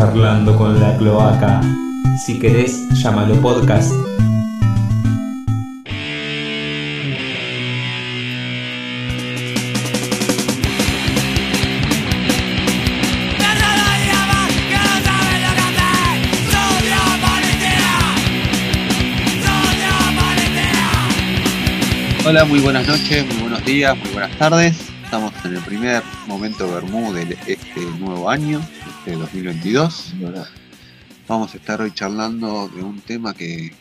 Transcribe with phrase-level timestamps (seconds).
[0.00, 1.60] charlando con la cloaca.
[2.24, 3.92] Si querés, llámalo podcast.
[22.24, 24.90] Hola, muy buenas noches, muy buenos días, muy buenas tardes.
[25.04, 28.62] Estamos en el primer momento Bermú de este nuevo año,
[29.00, 30.12] este 2022.
[31.26, 33.72] Vamos a estar hoy charlando de un tema que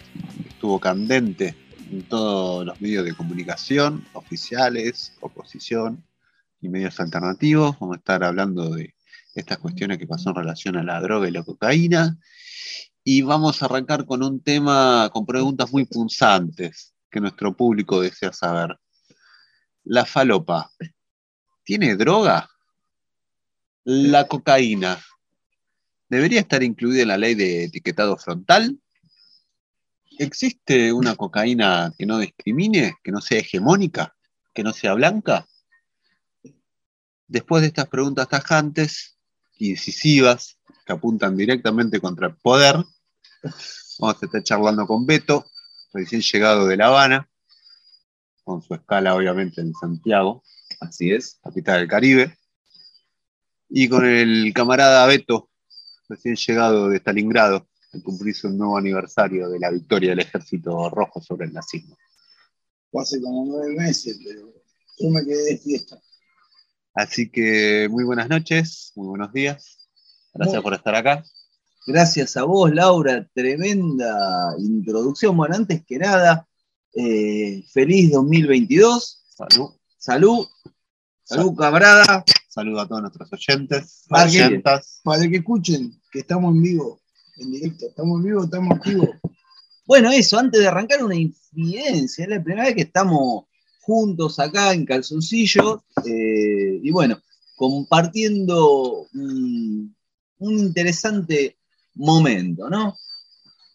[0.47, 1.57] estuvo candente
[1.91, 6.05] en todos los medios de comunicación, oficiales, oposición
[6.61, 7.77] y medios alternativos.
[7.81, 8.95] Vamos a estar hablando de
[9.35, 12.17] estas cuestiones que pasó en relación a la droga y la cocaína.
[13.03, 18.31] Y vamos a arrancar con un tema con preguntas muy punzantes que nuestro público desea
[18.31, 18.79] saber.
[19.83, 20.71] La falopa,
[21.65, 22.49] ¿tiene droga?
[23.83, 24.97] La cocaína,
[26.09, 28.79] ¿debería estar incluida en la ley de etiquetado frontal?
[30.17, 34.15] ¿Existe una cocaína que no discrimine, que no sea hegemónica,
[34.53, 35.47] que no sea blanca?
[37.27, 39.17] Después de estas preguntas tajantes
[39.57, 42.75] y que apuntan directamente contra el poder,
[43.99, 45.45] vamos a estar charlando con Beto,
[45.93, 47.29] recién llegado de La Habana,
[48.43, 50.43] con su escala obviamente en Santiago,
[50.79, 51.39] Así es.
[51.43, 52.37] capital del Caribe,
[53.69, 55.48] y con el camarada Beto,
[56.09, 61.21] recién llegado de Stalingrado, al cumplirse un nuevo aniversario de la victoria del ejército rojo
[61.21, 61.95] sobre el nazismo.
[62.91, 64.51] Fue hace como nueve meses, pero
[64.99, 65.99] yo me quedé de fiesta.
[66.93, 69.87] Así que muy buenas noches, muy buenos días.
[70.33, 71.23] Gracias Muy- por estar acá.
[71.87, 73.27] Gracias a vos, Laura.
[73.33, 75.35] Tremenda introducción.
[75.37, 76.47] Bueno, antes que nada,
[76.93, 79.23] eh, feliz 2022.
[79.35, 79.71] Salud.
[79.97, 80.47] Salud.
[81.23, 82.23] Salud, camarada.
[82.49, 84.45] Saludo a todos nuestros oyentes, bien.
[84.47, 85.01] oyentas.
[85.03, 86.99] Para que escuchen que estamos en vivo,
[87.37, 87.85] en directo.
[87.87, 89.09] Estamos en vivo, estamos activos.
[89.85, 93.45] Bueno, eso, antes de arrancar una infidencia, es la primera vez que estamos
[93.81, 97.19] juntos acá en calzoncillo eh, y bueno,
[97.55, 99.95] compartiendo un,
[100.39, 101.57] un interesante
[101.95, 102.97] momento, ¿no?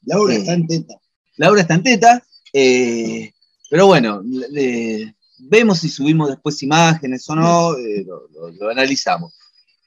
[0.07, 0.41] Laura Sí.
[0.41, 0.95] está en teta.
[1.37, 3.33] Laura está en teta, eh,
[3.71, 9.35] pero bueno, le- vemos si subimos después imágenes o no, eh, lo, analizamos.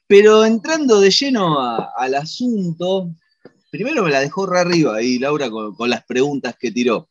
[0.06, 3.10] Pero entrando de lleno al asunto,
[3.70, 7.08] primero me la dejó re arriba ahí Laura con, con las preguntas que tiró.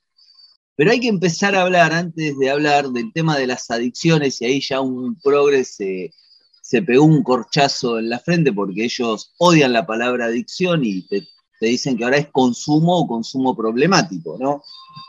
[0.76, 4.46] Pero hay que empezar a hablar, antes de hablar del tema de las adicciones, y
[4.46, 6.14] ahí ya un progres se,
[6.62, 11.28] se pegó un corchazo en la frente porque ellos odian la palabra adicción y te,
[11.60, 14.64] te dicen que ahora es consumo o consumo problemático, ¿no?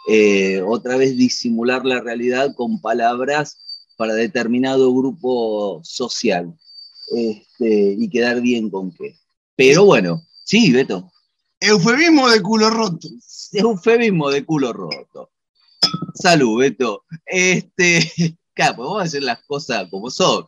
[0.09, 3.59] Eh, otra vez disimular la realidad con palabras
[3.97, 6.55] para determinado grupo social
[7.15, 9.17] este, y quedar bien con qué.
[9.57, 11.11] Pero bueno, sí, Beto,
[11.61, 13.09] Eufemismo de culo roto.
[13.53, 15.31] eufemismo de culo roto.
[16.15, 17.05] Salud, Beto.
[17.27, 20.47] Este, claro, pues vamos a hacer las cosas como son.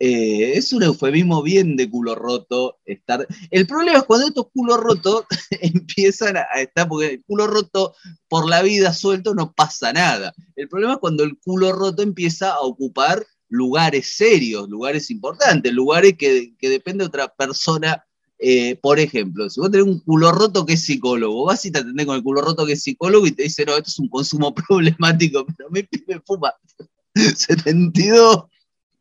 [0.00, 3.26] Eh, es un eufemismo bien de culo roto estar.
[3.50, 5.24] El problema es cuando estos culos rotos
[5.60, 7.94] empiezan a a estar, porque el culo roto
[8.28, 10.34] por la vida suelto no pasa nada.
[10.56, 16.14] El problema es cuando el culo roto empieza a ocupar lugares serios, lugares importantes, lugares
[16.18, 18.04] que, que depende de otra persona
[18.40, 21.80] eh, por ejemplo, si vos tenés un culo roto que es psicólogo, vas y te
[21.80, 24.08] atendés con el culo roto que es psicólogo y te dice, no, esto es un
[24.08, 26.54] consumo problemático, pero mi pibe fuma
[27.14, 28.44] 72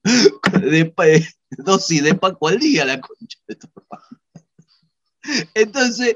[0.72, 1.06] de pa-
[1.50, 3.68] dosis de Paco al día, la concha de tu.
[5.54, 6.16] Entonces,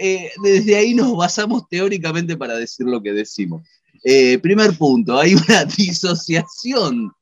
[0.00, 3.62] eh, desde ahí nos basamos teóricamente para decir lo que decimos.
[4.04, 7.12] Eh, primer punto, hay una disociación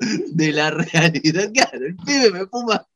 [0.00, 1.50] de la realidad.
[1.52, 2.86] Claro, el pibe me fuma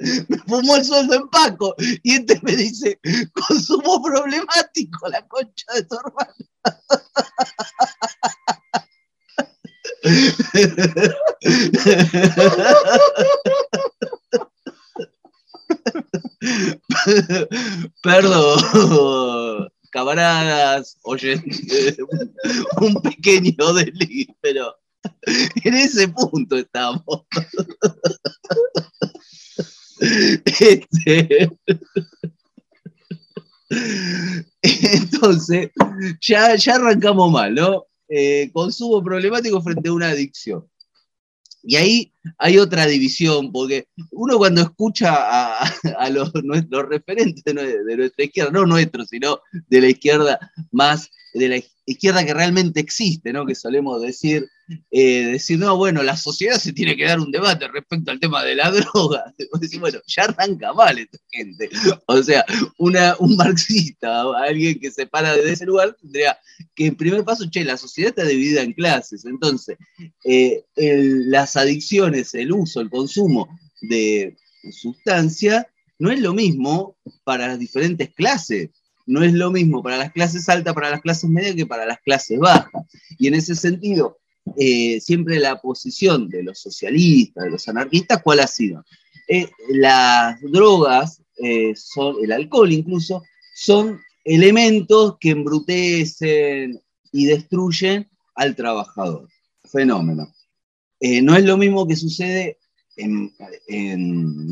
[0.00, 3.00] me fumó el sueldo en Paco y este me dice
[3.32, 6.34] consumo problemático la concha de tu hermano.
[18.02, 21.96] Perdón, camaradas, oyentes,
[22.80, 24.74] un pequeño delito, pero
[25.64, 27.02] en ese punto estamos.
[30.60, 31.50] Este,
[34.62, 35.70] Entonces,
[36.20, 37.86] ya, ya arrancamos mal, ¿no?
[38.08, 40.66] Eh, consumo problemático frente a una adicción.
[41.62, 48.24] Y ahí hay otra división, porque uno cuando escucha a, los, nuestros referentes de nuestra
[48.24, 50.38] izquierda, no nuestros, sino de la izquierda
[50.70, 53.44] más, de la izquierda que realmente existe, ¿no?
[53.44, 54.48] Que solemos decir,
[54.90, 58.44] eh, decir, no, bueno, la sociedad se tiene que dar un debate respecto al tema
[58.44, 59.34] de la droga.
[59.80, 61.70] Bueno, ya arranca mal esta gente.
[62.06, 62.44] O sea,
[62.78, 66.38] una, un marxista, alguien que se para de ese lugar, tendría
[66.74, 69.24] que en primer paso, che, la sociedad está dividida en clases.
[69.24, 69.76] Entonces,
[70.24, 73.48] eh, las adicciones, el uso, el consumo
[73.82, 74.36] de
[74.70, 75.66] sustancia,
[75.98, 78.70] no es lo mismo para las diferentes clases.
[79.06, 81.98] No es lo mismo para las clases altas, para las clases medias que para las
[82.00, 82.84] clases bajas.
[83.18, 84.18] Y en ese sentido,
[84.56, 88.84] eh, siempre la posición de los socialistas, de los anarquistas, ¿cuál ha sido?
[89.28, 93.22] Eh, las drogas, eh, son, el alcohol incluso,
[93.54, 96.80] son elementos que embrutecen
[97.12, 99.28] y destruyen al trabajador.
[99.64, 100.32] Fenómeno.
[101.00, 102.58] No es lo mismo que sucede
[102.96, 103.32] en,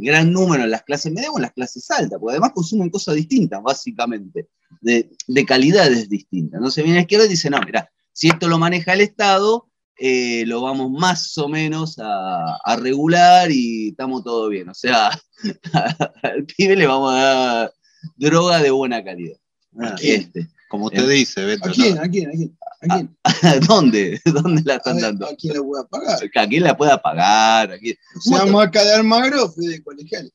[0.03, 3.15] gran número en las clases medias o en las clases altas, porque además consumen cosas
[3.15, 4.49] distintas, básicamente,
[4.81, 6.61] de, de calidades distintas.
[6.61, 9.69] No se viene a izquierda y dice, no, mira, si esto lo maneja el Estado,
[9.99, 14.69] eh, lo vamos más o menos a, a regular y estamos todo bien.
[14.69, 15.11] O sea,
[16.23, 17.75] al pibe le vamos a dar
[18.17, 19.39] droga de buena calidad.
[19.81, 20.49] Ah, Este.
[20.69, 21.69] Como usted dice, Beto.
[21.69, 21.95] ¿A quién?
[21.95, 22.03] ¿no?
[22.03, 22.29] ¿A quién?
[22.29, 22.59] ¿A quién?
[22.83, 23.17] ¿A quién?
[23.69, 24.21] ¿Dónde?
[24.25, 25.27] ¿Dónde la A, están ver, dando?
[25.27, 26.19] ¿A quién la voy a pagar?
[26.35, 27.73] ¿A quién la pueda pagar?
[27.73, 27.97] ¿A quién?
[28.17, 28.47] O sea.
[28.47, 30.31] Maca de Almagro fue de colegial.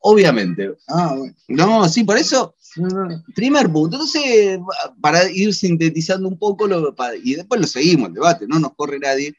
[0.00, 0.72] Obviamente.
[0.88, 1.34] Ah, bueno.
[1.48, 2.54] No, sí, por eso.
[3.34, 3.96] Primer punto.
[3.96, 4.58] Entonces,
[5.00, 6.68] para ir sintetizando un poco,
[7.22, 9.34] y después lo seguimos, el debate, no nos corre nadie,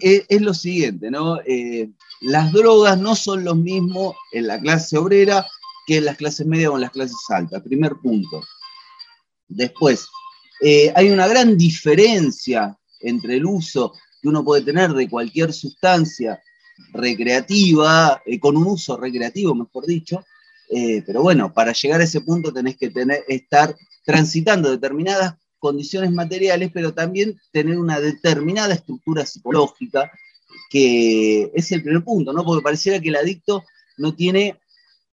[0.00, 1.40] eh, es lo siguiente, ¿no?
[1.46, 1.90] Eh,
[2.20, 5.46] las drogas no son los mismos en la clase obrera
[5.86, 8.42] que en las clases medias o en las clases altas, primer punto.
[9.48, 10.06] Después,
[10.60, 16.42] eh, hay una gran diferencia entre el uso que uno puede tener de cualquier sustancia
[16.92, 20.24] recreativa, con un uso recreativo, mejor dicho,
[20.70, 23.74] eh, pero bueno, para llegar a ese punto tenés que tener, estar
[24.04, 30.10] transitando determinadas condiciones materiales, pero también tener una determinada estructura psicológica,
[30.70, 32.44] que es el primer punto, ¿no?
[32.44, 33.64] Porque pareciera que el adicto
[33.96, 34.58] no tiene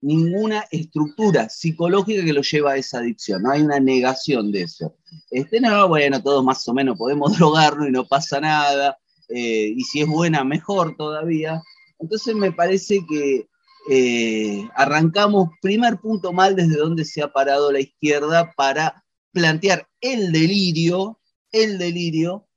[0.01, 4.97] ninguna estructura psicológica que lo lleva a esa adicción, no hay una negación de eso.
[5.31, 8.97] Este, no, bueno, todos más o menos podemos drogarnos y no pasa nada,
[9.29, 11.61] eh, y si es buena, mejor todavía.
[11.99, 13.47] Entonces me parece que
[13.89, 20.31] eh, arrancamos, primer punto mal desde donde se ha parado la izquierda para plantear el
[20.31, 21.19] delirio,
[21.51, 22.47] el delirio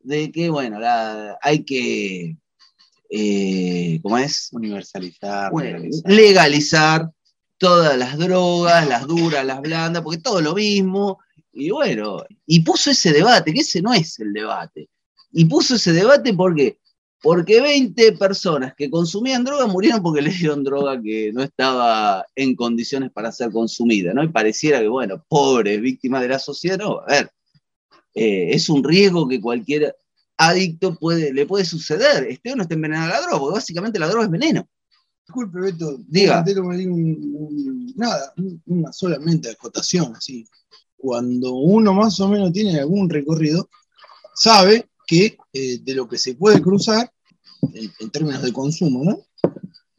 [0.00, 2.36] de que, bueno, la- hay que,
[3.10, 4.48] eh, ¿cómo es?
[4.52, 5.50] Universalizar.
[5.50, 6.12] Bueno, legalizar.
[6.12, 7.10] legalizar
[7.58, 11.18] todas las drogas, las duras, las blandas, porque todo lo mismo.
[11.52, 14.88] Y bueno, y puso ese debate, que ese no es el debate.
[15.32, 16.78] Y puso ese debate porque,
[17.22, 22.54] porque 20 personas que consumían droga murieron porque le dieron droga que no estaba en
[22.54, 24.22] condiciones para ser consumida, ¿no?
[24.22, 27.30] Y pareciera que, bueno, pobres víctimas de la sociedad, no, a ver,
[28.14, 29.94] eh, es un riesgo que cualquier
[30.36, 34.08] adicto puede, le puede suceder, esté o no esté envenenado la droga, porque básicamente la
[34.08, 34.68] droga es veneno.
[35.26, 35.98] Disculpe, Beto.
[36.06, 36.38] Diga.
[36.38, 40.46] Entero me di un- un- nada, un- una solamente acotación, así.
[40.96, 43.68] Cuando uno más o menos tiene algún recorrido,
[44.34, 47.10] sabe que eh, de lo que se puede cruzar,
[47.74, 49.18] en, en términos de consumo, ¿no?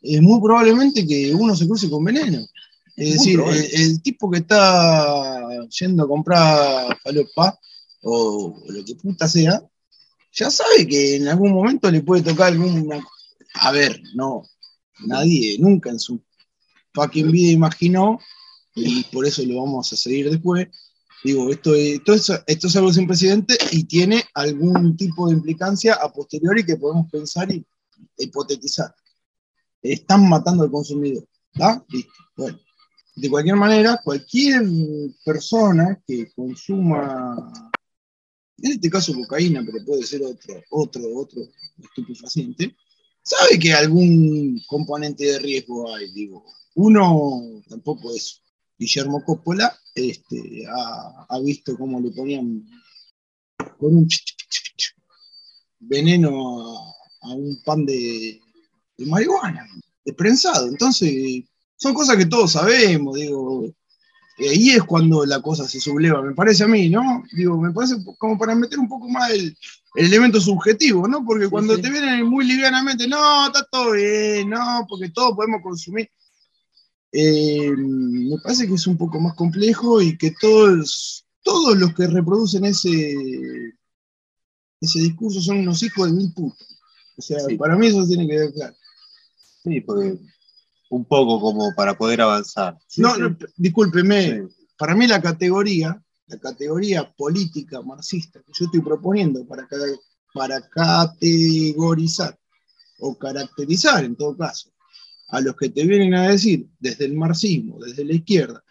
[0.01, 2.47] Es muy probablemente que uno se cruce con veneno.
[2.95, 7.59] Es Muy decir, el, el tipo que está yendo a comprar falopa
[8.03, 9.61] o lo que puta sea,
[10.31, 13.03] ya sabe que en algún momento le puede tocar alguna.
[13.55, 14.43] A ver, no,
[15.05, 16.21] nadie nunca en su
[16.93, 18.19] fucking vida imaginó,
[18.75, 20.67] y por eso lo vamos a seguir después.
[21.23, 25.33] Digo, esto es, esto es, esto es algo sin precedente y tiene algún tipo de
[25.33, 27.65] implicancia a posteriori que podemos pensar y
[28.17, 28.93] hipotetizar.
[29.81, 31.27] Están matando al consumidor.
[31.51, 31.83] ¿Está?
[31.89, 32.13] Listo.
[33.15, 34.63] De cualquier manera, cualquier
[35.25, 37.51] persona que consuma,
[38.59, 41.41] en este caso cocaína, pero puede ser otro, otro, otro
[41.83, 42.77] estupefaciente,
[43.21, 46.11] sabe que algún componente de riesgo hay.
[46.13, 46.45] Digo,
[46.75, 48.41] uno tampoco es
[48.79, 52.65] Guillermo Coppola, este, ha, ha visto cómo le ponían
[53.77, 54.95] con un ch- ch- ch- ch-
[55.79, 56.29] veneno
[56.77, 56.93] a,
[57.23, 58.39] a un pan de,
[58.97, 59.67] de marihuana,
[60.05, 60.69] de prensado.
[60.69, 61.43] Entonces,
[61.75, 63.65] son cosas que todos sabemos, digo.
[64.37, 67.23] Y ahí es cuando la cosa se subleva, me parece a mí, ¿no?
[67.33, 69.53] Digo, me parece como para meter un poco más el,
[69.95, 71.25] el elemento subjetivo, ¿no?
[71.25, 71.81] Porque cuando sí.
[71.81, 76.09] te vienen muy livianamente, no, está todo bien, no, porque todos podemos consumir.
[77.11, 82.05] Eh, me parece que es un poco más complejo y que todos, todos los que
[82.07, 83.15] reproducen ese,
[84.79, 86.67] ese discurso son unos hijos de mil putas.
[87.17, 87.57] O sea, Sí.
[87.57, 88.75] para mí eso tiene que ver claro.
[89.63, 90.17] Sí, porque
[90.91, 92.77] un poco como para poder avanzar.
[92.97, 94.65] no, no, discúlpeme, Sí.
[94.77, 99.67] para mí la categoría, la categoría política marxista que yo estoy proponiendo para
[100.33, 102.37] para categorizar
[102.99, 104.69] o caracterizar, en todo caso,
[105.29, 108.63] a los que te vienen a decir desde el marxismo, desde la izquierda,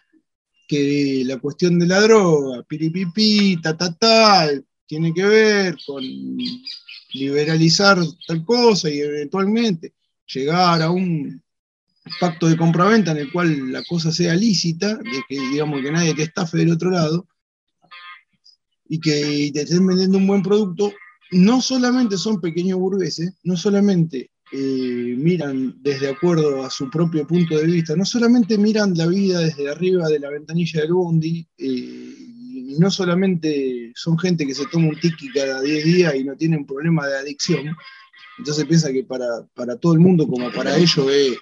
[0.67, 4.49] que la cuestión de la droga, piripipi, ta, ta, ta,
[4.85, 6.03] tiene que ver con
[7.13, 7.97] liberalizar
[8.27, 9.93] tal cosa y eventualmente
[10.27, 11.41] llegar a un
[12.19, 16.13] pacto de compraventa en el cual la cosa sea lícita, de que digamos que nadie
[16.13, 17.27] te estafe del otro lado,
[18.87, 20.91] y que te estén vendiendo un buen producto,
[21.31, 27.57] no solamente son pequeños burgueses, no solamente eh, miran desde acuerdo a su propio punto
[27.57, 32.15] de vista, no solamente miran la vida desde arriba de la ventanilla del bondi, eh,
[32.71, 36.35] y no solamente son gente que se toma un tiki cada 10 días y no
[36.35, 37.75] tienen problema de adicción,
[38.39, 41.37] entonces piensa que para, para todo el mundo como para ellos es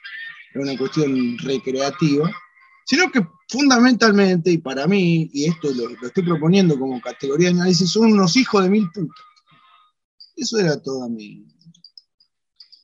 [0.56, 2.30] una cuestión recreativa,
[2.86, 7.90] sino que fundamentalmente, y para mí, y esto lo, estoy proponiendo como categoría de análisis,
[7.90, 9.26] son unos hijos de mil putas.
[10.36, 11.46] Eso era toda mi,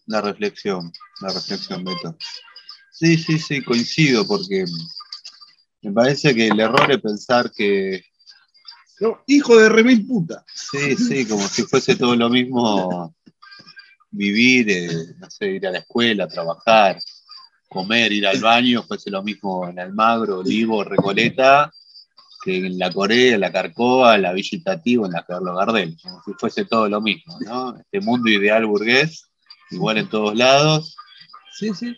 [0.06, 0.92] La reflexión,
[1.22, 2.18] la reflexión, Beto.
[2.92, 4.66] Sí, sí, sí, coincido, porque
[5.82, 8.04] me parece que el error es pensar que,
[9.00, 10.44] No, hijo de remil puta.
[10.54, 13.16] sí, sí, como si fuese todo lo mismo
[14.12, 17.00] vivir, eh, no sé, ir a la escuela, trabajar,
[17.68, 21.72] comer, ir al baño, fuese lo mismo en Almagro, Olivo, Recoleta,
[22.44, 25.98] que en la Corea, en la Carcoa, en la Villa Itativo, en la Carlos Gardel,
[26.02, 27.76] como si fuese todo lo mismo, ¿no?
[27.78, 29.30] Este mundo ideal burgués,
[29.74, 30.96] igual en todos lados,
[31.58, 31.96] Sí, sí.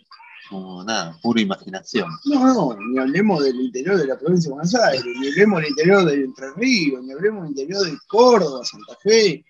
[0.50, 2.08] como nada, pura imaginación.
[2.24, 5.70] No, no, ni hablemos del interior de la provincia de Buenos Aires, ni hablemos del
[5.70, 9.44] interior del Entre Ríos, ni hablemos del interior de Córdoba, Santa Fe.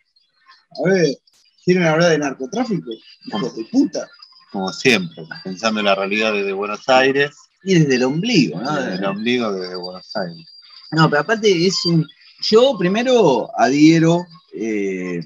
[0.84, 1.16] A ver,
[1.64, 2.90] ¿quieren hablar de narcotráfico?
[3.26, 4.08] Hijos de puta.
[4.52, 8.74] como siempre, pensando en la realidad desde Buenos Aires, Y desde el ombligo, ¿no?
[8.76, 10.46] desde el ombligo desde Buenos Aires.
[10.92, 12.06] No, pero aparte es un.
[12.42, 15.20] Yo primero adhiero eh,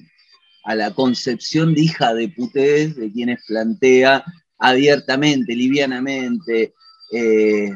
[0.64, 4.24] a la concepción de hija de putés de quienes plantea
[4.58, 6.74] abiertamente, livianamente,
[7.12, 7.70] eh,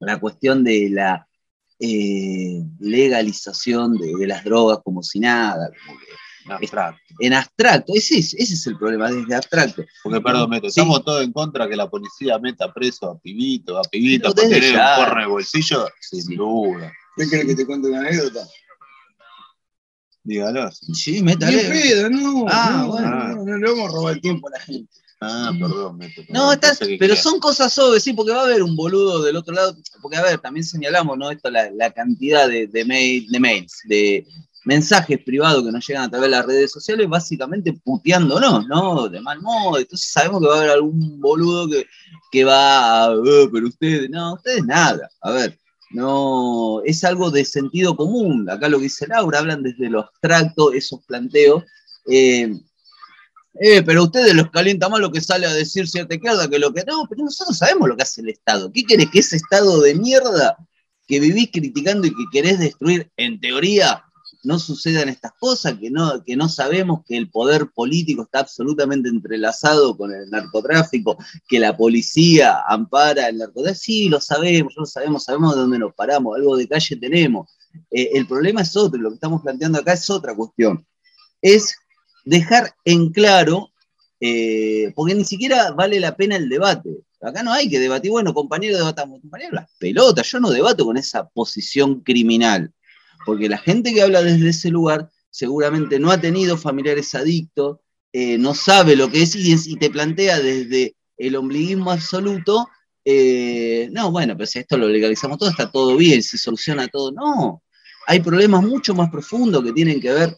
[0.00, 1.26] la cuestión de la
[1.78, 6.06] eh, legalización de, de las drogas como si nada, como que
[6.46, 7.00] Abstracto.
[7.20, 7.92] en abstracto.
[7.94, 9.82] Ese es, ese es el problema, desde abstracto.
[10.02, 10.78] Porque, perdón, Meto, Sí.
[10.80, 14.62] estamos todos en contra que la policía meta preso a pibitos, a Pero por tener
[14.72, 14.98] ya.
[14.98, 16.36] un porno en el bolsillo, sin Sí.
[16.36, 16.92] duda.
[17.16, 18.46] ¿Qué querés que te cuente una anécdota?
[20.24, 20.70] Dígalo.
[20.72, 21.58] Sí, Ni métale.
[21.68, 22.46] pedo, no.
[22.48, 23.28] Ah, no, bueno.
[23.28, 24.90] no, no le vamos a robar el tiempo a la gente.
[25.20, 26.22] Ah, perdón, Meto.
[26.28, 29.54] No, estás, pero son cosas obvias, sí, porque va a haber un boludo del otro
[29.54, 31.30] lado, porque a ver, también señalamos, ¿no?
[31.30, 34.26] Esto, la, la cantidad de, de, mail- de mails, de
[34.66, 39.08] mensajes privados que nos llegan a través de las redes sociales, básicamente puteándonos, ¿no?
[39.08, 39.78] De mal modo.
[39.78, 41.86] Entonces sabemos que va a haber algún boludo que,
[42.30, 45.08] que va a, "Eh, pero ustedes, no, ustedes nada.
[45.22, 45.58] A ver,
[45.94, 48.50] no, es algo de sentido común.
[48.50, 51.62] Acá lo que dice Laura, hablan desde lo abstracto, esos planteos.
[52.10, 52.52] Eh,
[53.60, 56.74] eh, pero ustedes los calienta más lo que sale a decir cierta izquierda que lo
[56.74, 58.72] que no, pero nosotros sabemos lo que hace el Estado.
[58.72, 60.56] ¿Qué querés que ese Estado de mierda
[61.06, 64.02] que vivís criticando y que querés destruir, en teoría,
[64.44, 69.08] no sucedan estas cosas, que no, que no sabemos que el poder político está absolutamente
[69.08, 71.16] entrelazado con el narcotráfico,
[71.48, 73.82] que la policía ampara el narcotráfico?
[73.82, 77.50] Sí, lo sabemos, lo sabemos, sabemos de dónde nos paramos, algo de calle tenemos.
[77.90, 80.86] Eh, el problema es otro, lo que estamos planteando acá es otra cuestión.
[81.42, 81.74] Es
[82.24, 83.70] dejar en claro,
[84.20, 86.90] eh, porque ni siquiera vale la pena el debate.
[87.20, 90.98] Acá no hay que debatir, bueno, compañero, debatamos, compañero, las pelotas, yo no debato con
[90.98, 92.70] esa posición criminal,
[93.24, 97.78] porque la gente que habla desde ese lugar seguramente no ha tenido familiares adictos,
[98.12, 102.68] eh, no sabe lo que es y, te plantea desde el ombliguismo absoluto,
[103.04, 107.10] eh, no, bueno, si esto lo legalizamos todo, está todo bien, se soluciona todo.
[107.12, 107.62] No,
[108.06, 110.36] hay problemas mucho más profundos que tienen que ver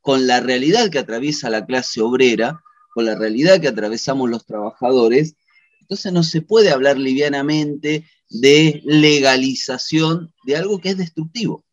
[0.00, 2.60] con la realidad que atraviesa la clase obrera,
[2.94, 5.34] con la realidad que atravesamos los trabajadores.
[5.80, 11.63] Entonces no se puede hablar livianamente de legalización de algo que es destructivo.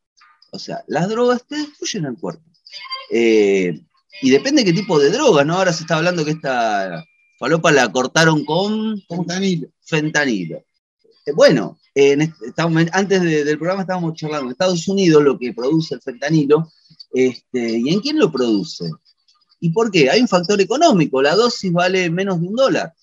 [0.52, 2.44] O sea, las drogas te destruyen el cuerpo.
[3.10, 3.82] Eh,
[4.22, 5.58] y depende qué tipo de drogas, ¿no?
[5.58, 7.04] Ahora se está hablando que esta
[7.40, 9.02] falopa la cortaron con.
[9.08, 9.70] Fentanilo.
[9.84, 10.58] fentanilo.
[11.26, 15.38] Eh, bueno, en est- estábamos- antes de- del programa estábamos charlando en Estados Unidos lo
[15.38, 16.72] que produce el fentanilo
[17.14, 18.90] este, y en quién lo produce.
[19.60, 20.10] ¿Y por qué?
[20.10, 22.94] Hay un factor económico, la dosis vale menos de un dólar.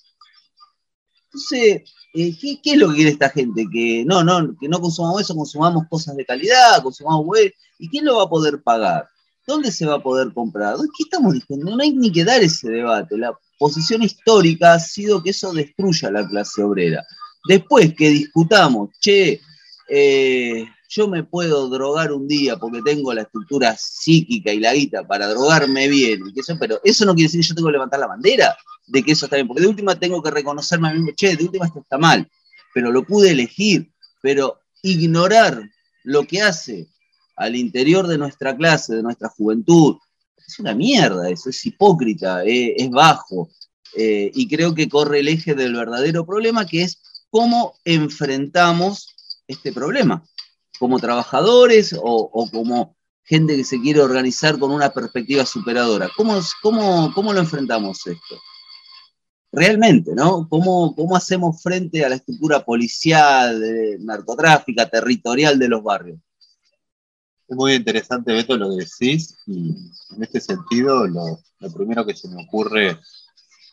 [1.26, 1.82] Entonces,
[2.14, 3.66] eh, ¿qué, es lo que quiere esta gente?
[3.70, 7.52] Que no, no, que no consumamos eso, consumamos cosas de calidad, consumamos web.
[7.78, 9.08] ¿Y quién lo va a poder pagar?
[9.46, 10.76] ¿Dónde se va a poder comprar?
[10.76, 11.74] ¿Qué estamos diciendo?
[11.74, 13.16] No hay ni que dar ese debate.
[13.16, 17.06] La posición histórica ha sido que eso destruya la clase obrera.
[17.48, 19.40] Después que discutamos, che,
[19.88, 25.06] eh, yo me puedo drogar un día porque tengo la estructura psíquica y la guita
[25.06, 26.22] para drogarme bien,
[26.58, 29.26] pero eso no quiere decir que yo tengo que levantar la bandera de que eso
[29.26, 31.80] está bien, porque de última tengo que reconocerme a mí mismo, che, de última esto
[31.80, 32.26] está mal,
[32.72, 33.92] pero lo pude elegir,
[34.22, 35.62] pero ignorar
[36.04, 36.88] lo que hace
[37.36, 39.98] al interior de nuestra clase, de nuestra juventud,
[40.46, 43.50] es una mierda eso, es hipócrita, eh, es bajo,
[43.94, 49.14] eh, y creo que corre el eje del verdadero problema, que es cómo enfrentamos
[49.46, 50.24] este problema
[50.78, 56.10] como trabajadores o, como gente que se quiere organizar con una perspectiva superadora.
[56.16, 58.36] ¿Cómo, cómo, cómo lo enfrentamos esto?
[59.52, 60.48] Realmente, ¿no?
[60.48, 63.60] ¿Cómo, ¿Cómo hacemos frente a la estructura policial,
[64.00, 66.18] narcotráfica, territorial de los barrios?
[67.48, 69.70] Es muy interesante, Beto, lo que decís, y
[70.14, 72.98] en este sentido, lo, lo primero que se me ocurre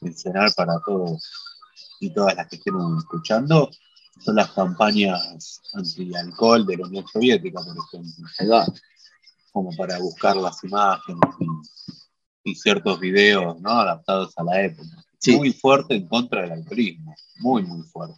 [0.02, 1.30] mencionar para todos
[2.00, 3.70] y todas las que estén escuchando
[4.20, 8.74] son las campañas anti-alcohol de la Unión Soviética, por ejemplo.
[9.52, 11.22] Como para buscar las imágenes
[12.44, 13.70] y, ciertos videos ¿no?
[13.72, 14.90] adaptados a la época.
[15.28, 18.16] Muy fuerte en contra del alcoholismo, muy, muy fuerte.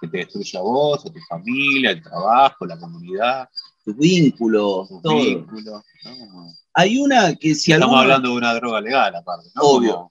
[0.00, 3.48] Que te destruye a vos, a tu familia, el trabajo, la comunidad.
[3.84, 5.84] Tus vínculos, todo.
[6.74, 9.48] Hay una que si Estamos hablando de una droga legal, aparte.
[9.54, 9.62] ¿no?
[9.62, 10.10] Obvio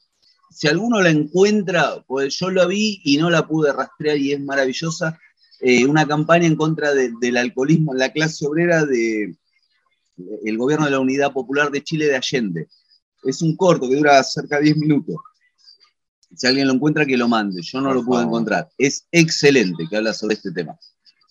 [0.53, 4.41] si alguno la encuentra, pues yo la vi y no la pude rastrear y es
[4.41, 5.19] maravillosa,
[5.59, 9.37] eh, una campaña en contra del alcoholismo en la clase obrera del
[10.45, 12.67] el gobierno de la Unidad Popular de Chile de Allende.
[13.23, 15.15] Es un corto que dura cerca de 10 minutos.
[16.35, 17.61] Si alguien lo encuentra, que lo mande.
[17.61, 18.69] Yo no lo pude encontrar.
[18.77, 20.77] Es excelente que habla sobre este tema.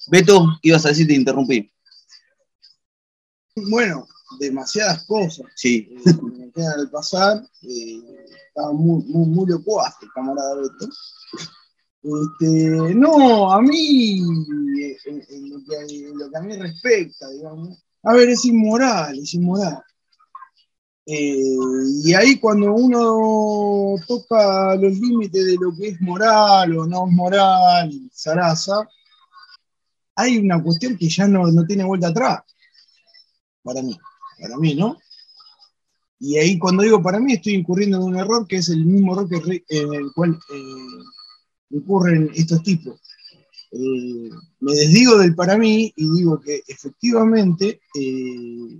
[0.09, 1.71] Beto, ibas a decir, te interrumpí.
[3.55, 4.07] Bueno,
[4.39, 5.47] demasiadas cosas.
[5.55, 5.95] Sí.
[6.07, 7.45] Eh, me quedan al pasar.
[7.63, 8.22] Eh,
[8.55, 10.89] estaba muy, muy, muy locuaz el camarada Beto.
[12.03, 19.19] Este, no, a mí, en, lo que, a mí respecta, digamos, a ver, es inmoral,
[19.19, 19.83] es inmoral.
[21.07, 21.35] Eh,
[22.05, 27.13] y ahí cuando uno toca los límites de lo que es moral o no es
[27.13, 28.87] moral, zaraza,
[30.15, 32.43] hay una cuestión que ya no, no tiene vuelta atrás,
[33.63, 33.97] para mí,
[34.41, 34.99] para mí, ¿no?
[36.25, 39.13] Y ahí cuando digo para mí estoy incurriendo en un error que es el mismo
[39.13, 39.29] error
[39.69, 43.01] en el cual eh, ocurren estos tipos.
[43.73, 44.31] Eh,
[44.61, 48.79] me desdigo del para mí y digo que efectivamente eh,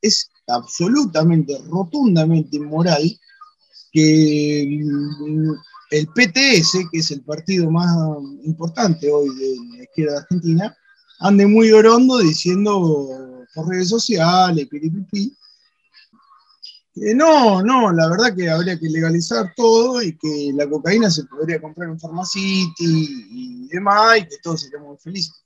[0.00, 3.04] es absolutamente, rotundamente inmoral
[3.92, 5.52] que mm,
[5.92, 7.94] el PTS, que es el partido más
[8.42, 10.76] importante hoy de la izquierda argentina,
[11.20, 15.32] ande muy orondo diciendo por redes sociales, piripipi,
[16.94, 21.60] no, no, la verdad que habría que legalizar todo y que la cocaína se podría
[21.60, 25.42] comprar en Pharmacity y demás y que todos seríamos felices.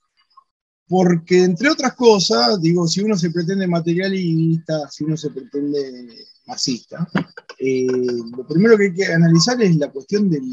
[0.88, 7.08] Porque, entre otras cosas, digo, si uno se pretende materialista, si uno se pretende masista,
[7.58, 7.86] eh,
[8.36, 10.44] lo primero que hay que analizar es la cuestión del,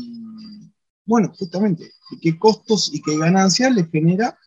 [1.05, 4.37] bueno, justamente, qué costos y qué ganancias le genera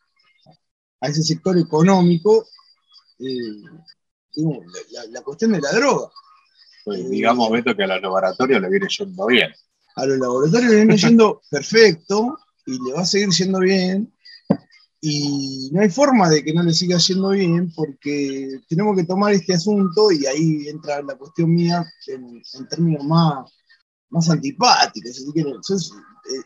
[1.00, 2.46] a ese sector económico
[3.18, 3.62] eh,
[5.10, 6.10] la cuestión de la droga.
[6.86, 9.50] Pues, digamos, Beto, que a los laboratorios le viene yendo bien.
[9.96, 14.14] A los laboratorios le viene yendo perfecto y le va a seguir yendo bien.
[15.00, 19.32] Y no hay forma de que no le siga yendo bien porque tenemos que tomar
[19.32, 23.52] este asunto y ahí entra la cuestión mía en, términos más,
[24.10, 25.18] más antipáticos.
[25.18, 25.42] Eh,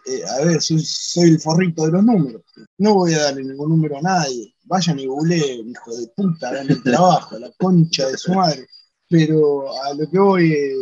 [0.06, 2.42] eh, a ver, soy, soy, el forrito de los números.
[2.78, 4.54] No voy a darle ningún número a nadie.
[4.64, 8.66] Vayan y googleen, hijo de puta, hagan el trabajo, la concha de su madre
[9.10, 10.76] pero a lo que voy, eh,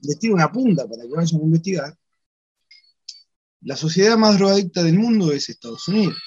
[0.00, 1.98] les tiro una punta para que vayan a investigar.
[3.62, 6.18] La sociedad más drogadicta del mundo es Estados Unidos.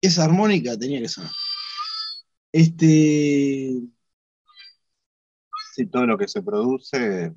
[0.00, 1.32] Esa armónica tenía que sonar.
[2.52, 3.82] Este.
[5.74, 7.34] Sí, todo lo que se produce.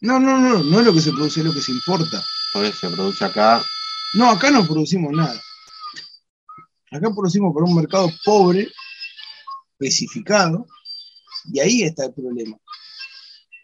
[0.00, 2.24] No, no, no, no es lo que se produce, es lo que se importa.
[2.54, 3.62] Pues se produce acá.
[4.14, 5.38] No, acá no producimos nada.
[6.92, 8.68] Acá producimos para un mercado pobre,
[9.78, 10.66] especificado,
[11.50, 12.56] y ahí está el problema.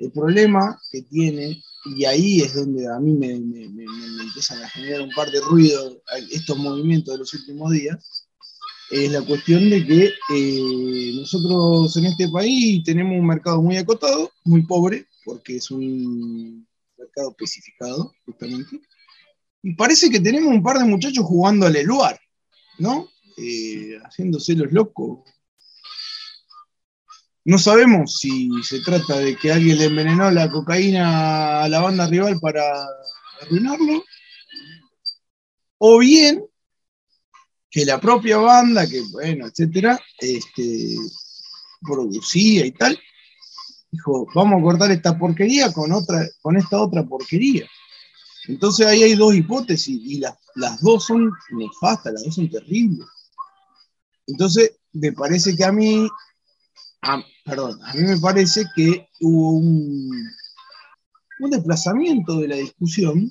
[0.00, 1.62] El problema que tiene,
[1.96, 5.98] y ahí es donde a mí me, empiezan a generar un par de ruidos
[6.30, 8.28] estos movimientos de los últimos días,
[8.90, 14.32] es la cuestión de que eh, nosotros en este país tenemos un mercado muy acotado,
[14.44, 18.80] muy pobre, porque es un mercado especificado, justamente,
[19.62, 22.18] y parece que tenemos un par de muchachos jugando al eluar,
[22.78, 23.08] ¿no?
[23.38, 25.20] Eh, haciéndose los locos.
[27.44, 32.06] No sabemos si se trata de que alguien le envenenó la cocaína a la banda
[32.06, 32.62] rival para
[33.40, 34.04] arruinarlo,
[35.78, 36.44] o bien
[37.70, 40.96] que la propia banda, que bueno, etcétera, este,
[41.80, 42.98] producía y tal,
[43.90, 47.66] dijo, vamos a cortar esta porquería con, otra, con esta otra porquería.
[48.48, 53.06] Entonces ahí hay dos hipótesis y las, las dos son nefastas, las dos son terribles.
[54.28, 56.08] Entonces, me parece que a mí,
[57.44, 60.10] perdón, a mí me parece que hubo un,
[61.40, 63.30] un desplazamiento de la discusión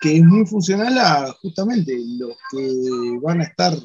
[0.00, 3.76] que es muy funcional a justamente los que van a estar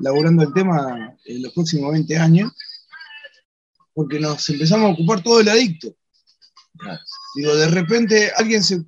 [0.00, 2.52] laborando el tema en los próximos 20 años,
[3.94, 5.94] porque nos empezamos a ocupar todo el adicto.
[7.36, 8.84] Digo, de repente alguien se-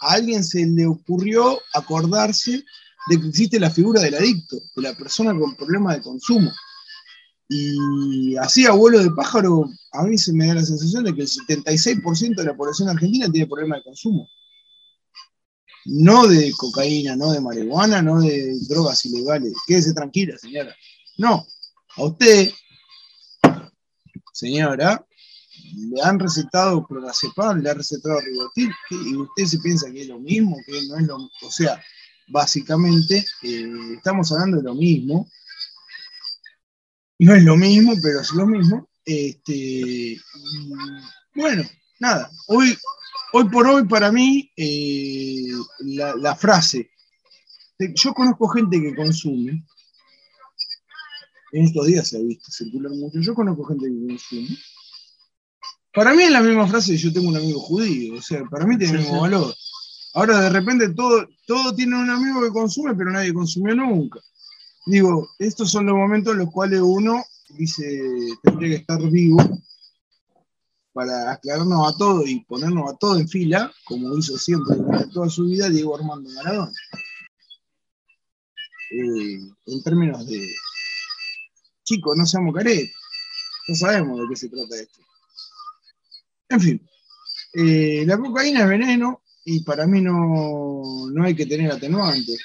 [0.00, 2.64] a alguien se le ocurrió acordarse
[3.08, 6.52] de que existe la figura del adicto, de la persona con problemas de consumo.
[7.48, 11.28] Y así, abuelo de pájaro, a mí se me da la sensación de que el
[11.28, 14.28] 76% de la población argentina tiene problemas de consumo.
[15.86, 19.54] No de cocaína, no de marihuana, no de drogas ilegales.
[19.66, 20.76] Quédese tranquila, señora.
[21.16, 21.46] No,
[21.96, 22.52] a usted,
[24.32, 25.04] señora,
[25.74, 30.18] le han recetado clonazepam, le han recetado ribotil, y usted se piensa que es lo
[30.18, 31.82] mismo, que no es lo O sea,
[32.28, 35.28] básicamente eh, estamos hablando de lo mismo.
[37.18, 38.88] No es lo mismo, pero es lo mismo.
[39.04, 40.20] Este, y,
[41.34, 41.64] bueno,
[41.98, 42.30] nada.
[42.46, 42.76] Hoy,
[43.32, 45.46] hoy por hoy, para mí, eh,
[45.80, 46.90] la, la frase.
[47.94, 49.64] Yo conozco gente que consume.
[51.52, 53.20] En estos días se ha visto circular mucho.
[53.20, 54.58] Yo conozco gente que consume.
[55.94, 58.14] Para mí es la misma frase yo tengo un amigo judío.
[58.16, 59.54] O sea, para mí tiene el mismo valor.
[60.14, 64.20] Ahora de repente todo, todo tiene un amigo que consume, pero nadie consumió nunca.
[64.86, 67.84] Digo, estos son los momentos en los cuales uno dice,
[68.42, 69.38] tendría que estar vivo
[70.92, 75.28] para aclararnos a todo y ponernos a todo en fila, como hizo siempre durante toda
[75.28, 76.72] su vida Diego Armando Maradona.
[78.90, 80.54] Eh, en términos de,
[81.84, 82.90] chicos, no seamos caretas,
[83.68, 85.00] no sabemos de qué se trata esto.
[86.48, 86.88] En fin,
[87.52, 92.38] eh, la cocaína es veneno y para mí no, no hay que tener atenuantes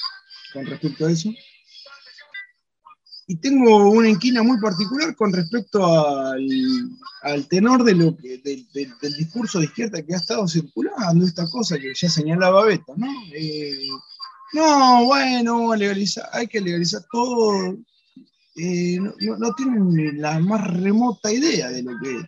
[0.53, 1.29] con respecto a eso.
[3.27, 6.45] Y tengo una inquina muy particular con respecto al,
[7.23, 8.67] al tenor de lo del-
[9.17, 13.07] discurso de izquierda que ha estado circulando, esta cosa que ya señalaba Beto, ¿no?
[13.33, 13.87] Eh,
[14.53, 17.77] no, bueno, legalizar, hay que legalizar todo.
[18.55, 22.23] Eh, no, no- no tienen la más remota idea de lo que es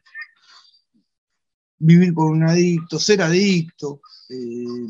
[1.86, 4.02] vivir con un adicto, ser adicto.
[4.30, 4.88] eh,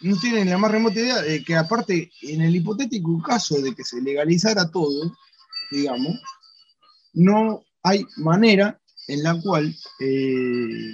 [0.00, 3.84] no tienen la más remota idea de que aparte, en el hipotético caso de que
[3.84, 5.12] se legalizara todo,
[5.70, 6.20] digamos,
[7.14, 10.92] no hay manera en la cual eh,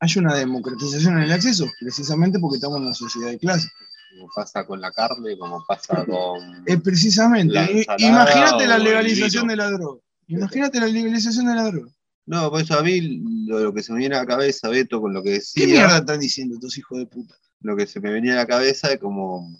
[0.00, 3.68] haya una democratización en el acceso, precisamente porque estamos en una sociedad de clase.
[4.10, 6.64] Como pasa con la carne, como pasa con.
[6.66, 10.00] Eh, precisamente, ensalada imagínate la legalización de la droga.
[10.28, 11.95] Imagínate la legalización de la droga.
[12.26, 13.00] No, por eso a mí
[13.46, 15.66] lo, lo que se me viene a la cabeza, Beto, con lo que ¿Qué decía,
[15.66, 17.34] mierda están diciendo estos hijos de puta?
[17.60, 19.58] lo que se me venía a la cabeza es como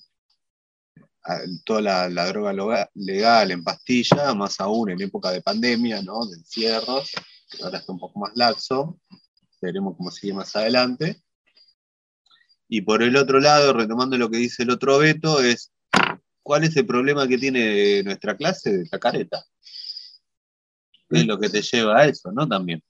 [1.25, 6.25] a- toda la, la droga legal en pastilla, más aún en época de pandemia, ¿no?
[6.27, 7.11] De encierros,
[7.51, 9.01] que ahora está un poco más laxo,
[9.61, 11.23] veremos cómo sigue más adelante.
[12.69, 15.73] Y por el otro lado, retomando lo que dice el otro Beto, es
[16.43, 19.45] ¿cuál es el problema que tiene nuestra clase de la careta?
[21.09, 22.47] ¿Qué es lo que te lleva a eso, no?
[22.49, 22.83] También.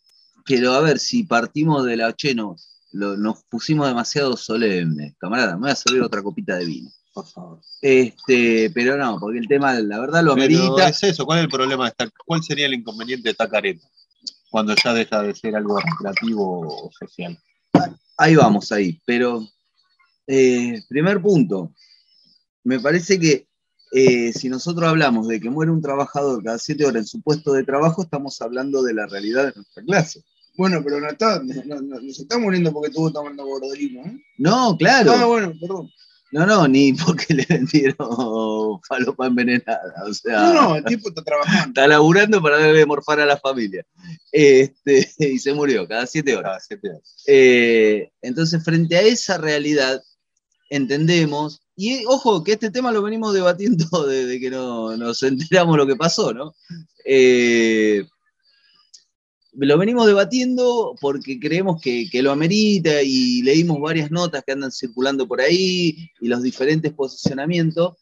[0.44, 2.56] Pero a ver, si partimos de la che, no,
[2.92, 5.14] lo- nos pusimos demasiado solemnes.
[5.18, 6.90] Camarada, me voy a servir otra copita de vino.
[7.12, 7.60] Por favor.
[7.80, 10.88] Este, pero no, porque el tema, la verdad, lo Pero amerita.
[10.88, 13.86] es eso, ¿cuál es el problema de esta, cuál sería el inconveniente de esta careta?
[14.50, 17.36] Cuando ya deja de ser algo recreativo o social.
[18.18, 19.00] Ahí vamos, ahí.
[19.04, 19.46] Pero,
[20.26, 21.72] eh, primer punto,
[22.64, 23.46] me parece que
[23.92, 27.52] eh, si nosotros hablamos de que muere un trabajador cada siete horas en su puesto
[27.52, 30.22] de trabajo, estamos hablando de la realidad de nuestra clase.
[30.56, 34.02] Bueno, pero no está, no, no- no- no se está muriendo porque estuvo tomando gordolino,
[34.06, 34.18] ¿eh?
[34.38, 35.12] No, claro.
[35.12, 35.90] Ah, bueno, perdón.
[36.32, 37.96] No, no, ni porque le vendieron
[38.88, 39.94] falopa envenenada.
[40.08, 41.68] O sea, No, no, el tipo está trabajando.
[41.68, 43.86] está laburando para darle morfar a la familia.
[44.32, 46.48] Este, y se murió cada siete horas.
[46.50, 47.22] Cada siete horas.
[47.26, 50.02] Eh, entonces, frente a esa realidad,
[50.70, 55.86] entendemos, y ojo, que este tema lo venimos debatiendo desde que no, nos enteramos lo
[55.86, 56.54] que pasó, ¿no?
[57.04, 58.04] Eh,
[59.52, 65.28] lo venimos debatiendo porque creemos que, lo amerita y leímos varias notas que andan circulando
[65.28, 67.94] por ahí y los diferentes posicionamientos.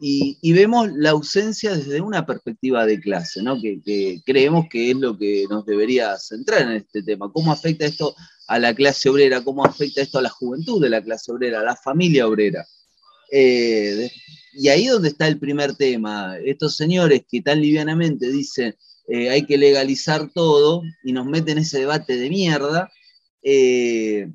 [0.00, 3.60] y, vemos la ausencia desde una perspectiva de clase, ¿no?
[3.60, 7.30] Que creemos que es lo que nos debería centrar en este tema.
[7.32, 8.14] ¿Cómo afecta esto
[8.48, 9.44] a la clase obrera?
[9.44, 12.66] ¿Cómo afecta esto a la juventud de la clase obrera, a la familia obrera?
[13.34, 14.10] Eh,
[14.52, 16.36] y ahí donde está el primer tema.
[16.44, 18.76] Estos señores que tan livianamente dicen
[19.08, 22.92] eh, hay que legalizar todo y nos meten ese debate de mierda.
[23.42, 24.30] eh,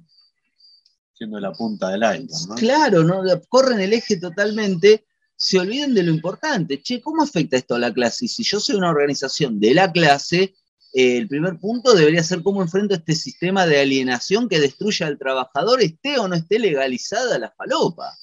[1.14, 2.56] Siendo la punta del iceberg, ¿no?
[2.56, 3.22] Claro, ¿no?
[3.50, 5.06] corren el eje totalmente,
[5.36, 6.82] se olviden de lo importante.
[6.82, 8.26] Che, ¿cómo afecta esto a la clase?
[8.26, 10.56] Y si yo soy una organización de la clase,
[10.94, 15.18] eh, el primer punto debería ser cómo enfrento este sistema de alienación que destruye al
[15.18, 18.16] trabajador, esté o no esté legalizada la falopa.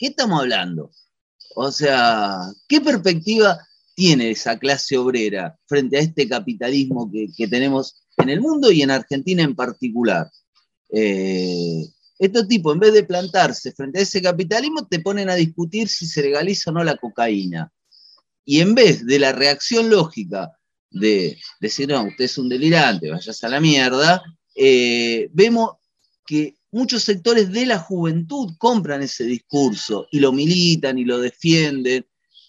[0.00, 0.90] ¿Qué estamos hablando?
[1.56, 3.58] O sea, ¿qué perspectiva
[3.94, 8.92] tiene esa clase obrera frente a este capitalismo que, tenemos en el mundo y en
[8.92, 10.30] Argentina en particular?
[10.88, 11.84] Eh,
[12.18, 16.06] estos tipos, en vez de plantarse frente a ese capitalismo, te ponen a discutir si
[16.06, 17.70] se legaliza o no la cocaína.
[18.46, 20.50] Y en vez de la reacción lógica
[20.90, 24.22] de decir, no, usted es un delirante, vayas a la mierda,
[24.54, 25.72] eh, vemos
[26.26, 32.06] que muchos sectores de la juventud compran ese discurso y lo militan y lo defienden.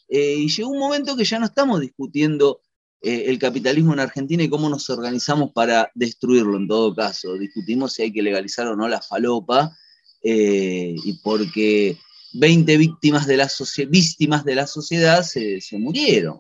[0.10, 2.62] Eh, y llegó un momento que ya no estamos discutiendo
[3.01, 7.34] eh, el capitalismo en Argentina y cómo nos organizamos para destruirlo en todo caso.
[7.38, 9.75] Discutimos si hay que legalizar o no la falopa,
[10.23, 11.97] eh, y porque
[12.34, 13.49] 20 víctimas de la,
[13.89, 16.39] víctimas de la sociedad se, murieron.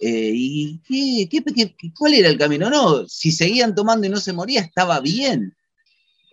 [0.00, 0.80] ¿Y
[1.28, 2.70] qué- qué- cuál era el camino?
[2.70, 5.54] No, si seguían tomando y no se moría, estaba bien.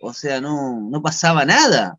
[0.00, 1.98] O sea, no, no pasaba nada.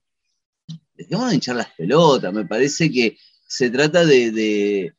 [0.95, 2.33] Dejemos de hinchar las pelotas.
[2.33, 4.93] Me parece que se trata de, de,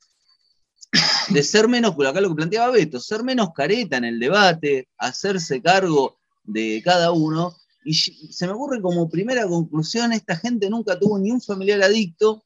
[1.43, 6.19] ser menos, acá lo que planteaba Beto, ser menos careta en el debate, hacerse cargo
[6.43, 7.57] de cada uno.
[7.85, 12.45] Y se me ocurre como primera conclusión, esta gente nunca tuvo ni un familiar adicto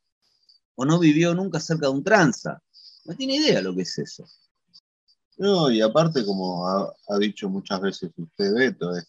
[0.76, 2.62] o no vivió nunca cerca de un tranza.
[3.04, 4.24] No tiene idea lo que es eso.
[5.36, 9.06] No, y aparte, como ha, ha dicho muchas veces usted, Beto, es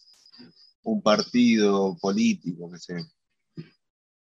[0.86, 3.04] un partido político que se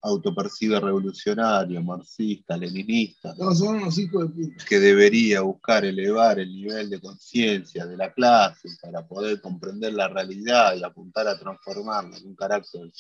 [0.03, 4.65] autopercibe revolucionario, marxista, leninista, No, son unos hijos de puta.
[4.65, 10.09] que debería buscar elevar el nivel de conciencia de la clase para poder comprender la
[10.09, 12.91] realidad y apuntar a transformarla en un carácter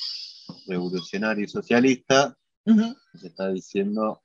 [0.67, 2.35] revolucionario y socialista,
[2.65, 4.23] se está diciendo,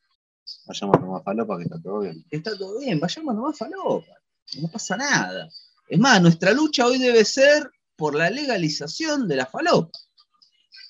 [0.67, 2.25] vayamos a tomar falopa que está todo bien.
[2.31, 4.15] Está todo bien, vayamos nomás falopa.
[4.63, 5.49] No pasa nada.
[5.89, 9.91] Es más, nuestra lucha hoy debe ser por la legalización de la falopa.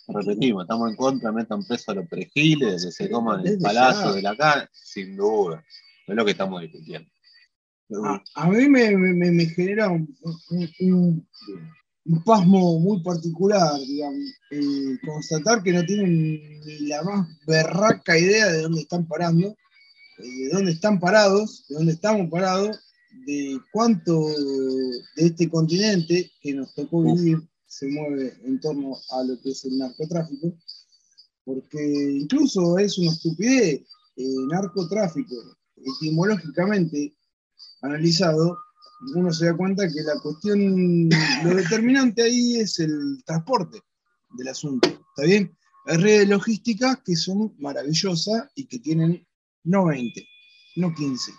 [0.08, 4.12] Repetimos, estamos en contra, metan preso a los perejiles, que se coman el palazo ya.
[4.16, 5.64] de la cara, sin duda.
[6.06, 7.10] Es lo que estamos discutiendo.
[8.04, 10.14] A, a mí me, me- me- me genera un,
[10.50, 11.28] un- un-
[12.04, 14.18] un pasmo muy particular, digamos,
[14.50, 19.48] eh, constatar que no tienen ni la más berraca idea de dónde están parando,
[20.18, 22.78] eh, de dónde están parados, de dónde estamos parados,
[23.26, 24.28] de cuánto
[25.16, 29.64] de este continente que nos tocó vivir se mueve en torno a lo que es
[29.64, 30.54] el narcotráfico,
[31.44, 33.82] porque incluso es una estupidez,
[34.16, 35.34] eh, narcotráfico,
[35.76, 37.14] etimológicamente
[37.82, 38.56] analizado,
[39.14, 41.08] uno se da cuenta que la cuestión,
[41.44, 43.80] lo determinante ahí es el transporte
[44.36, 45.56] del asunto, ¿está bien?
[45.86, 49.26] Hay redes logísticas que son maravillosas y que tienen
[49.64, 50.26] no 20,
[50.76, 51.32] no 15,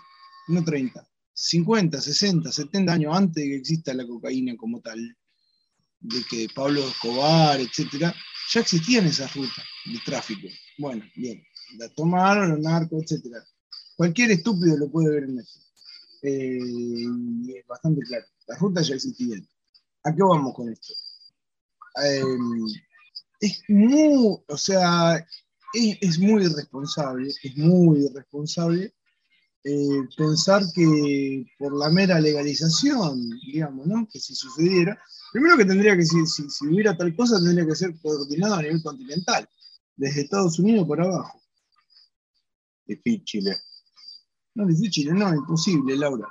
[0.48, 1.06] no 30,
[1.42, 5.16] 50, 60, 70 años antes de que exista la cocaína como tal,
[6.00, 8.14] de que Pablo Escobar, etcétera,
[8.52, 10.48] ya existían esas rutas de tráfico.
[10.76, 11.42] Bueno, bien,
[11.78, 13.42] la tomaron los narcos, etcétera.
[13.96, 15.60] Cualquier estúpido lo puede ver en esto.
[16.22, 18.26] Eh, y es bastante claro.
[18.46, 19.48] Las rutas ya existían.
[20.04, 20.92] ¿A qué vamos con esto?
[22.04, 22.22] Eh,
[23.40, 25.26] es muy, o sea,
[25.72, 28.94] es muy irresponsable, es muy irresponsable
[29.64, 34.08] eh, pensar que por la mera legalización, digamos, ¿no?
[34.10, 34.98] Que si sucediera,
[35.32, 38.62] primero que tendría que, si, si, si hubiera tal cosa, tendría que ser coordinado a
[38.62, 39.48] nivel continental,
[39.96, 41.42] desde Estados Unidos por abajo.
[42.86, 43.48] Difícil.
[43.48, 43.56] eh.
[44.54, 46.28] No, difícil, no, imposible, Laura.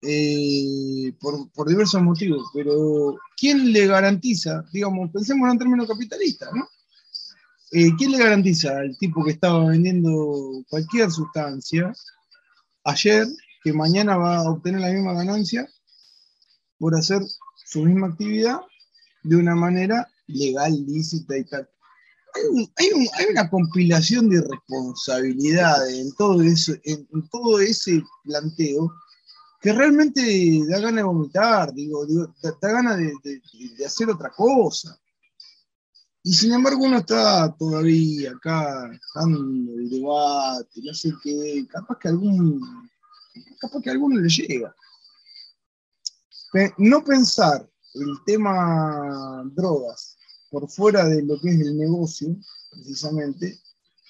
[0.00, 6.68] Eh, por, por diversos motivos, pero ¿quién le garantiza, digamos, pensemos en términos capitalistas, ¿no?
[7.72, 11.92] Eh, ¿Quién le garantiza al tipo que estaba vendiendo cualquier sustancia
[12.90, 13.26] ayer
[13.62, 15.68] que mañana va a obtener la misma ganancia
[16.78, 17.20] por hacer
[17.66, 18.60] su misma actividad
[19.22, 21.68] de una manera legal, lícita y tal?
[22.34, 28.02] Hay, un- hay un- hay una compilación de irresponsabilidades en todo, eso, en, todo ese
[28.24, 28.92] planteo
[29.60, 30.20] que realmente
[30.68, 34.96] da ganas de vomitar, digo, digo, da, da ganas de hacer otra cosa.
[36.28, 42.08] Y sin embargo uno está todavía acá, dando el debate, no sé qué, capaz que
[42.08, 42.60] algún,
[43.58, 44.76] capaz que a alguno le llega.
[46.76, 50.18] No pensar el tema drogas
[50.50, 52.36] por fuera de lo que es el negocio,
[52.72, 53.58] precisamente,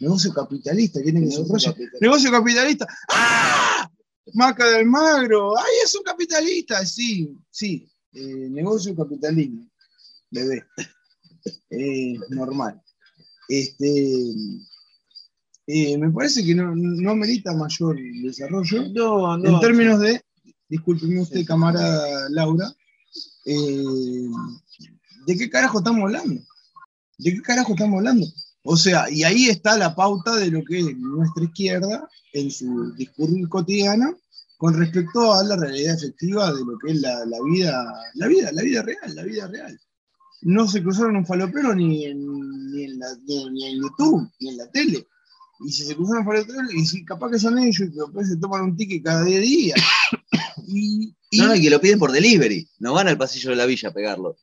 [0.01, 1.99] negocio capitalista, quieren que Negocio capitalista.
[2.01, 2.87] Negocio capitalista.
[3.11, 3.89] ¡Ah!
[4.35, 5.57] Maca del Magro.
[5.57, 6.85] ¡Ay, es un capitalista!
[6.85, 7.89] Sí, sí.
[8.13, 9.71] eh, negocio capitalismo.
[10.33, 10.65] Bebé.
[11.71, 12.81] Eh, normal.
[13.49, 14.35] Este,
[15.67, 18.89] eh, me parece que no, no merita mayor desarrollo.
[18.93, 19.45] No, no.
[19.49, 20.23] En términos de,
[20.69, 22.73] discúlpeme usted, camarada Laura,
[23.45, 24.29] eh,
[25.27, 26.41] ¿de qué carajo estamos hablando?
[27.19, 28.27] ¿De qué carajo estamos hablando?
[28.63, 32.93] O sea, y ahí está la pauta de lo que es nuestra izquierda en su
[32.95, 34.17] discurso cotidiano
[34.59, 38.53] con respecto a la realidad efectiva de lo que es la, la vida, la vida,
[38.53, 39.81] la vida real, la vida real.
[40.43, 44.51] No se cruzaron un falopero ni en, ni en, la- ni- ni en YouTube, ni
[44.51, 45.07] en la tele.
[45.67, 48.37] Y si se cruzaron un falopero, y si capaz que son ellos, y después se
[48.37, 49.81] toman un ticket cada 10 días.
[50.71, 52.69] Y, y- No, no, y que lo piden por delivery.
[52.81, 54.37] No van al pasillo de la villa a pegarlo.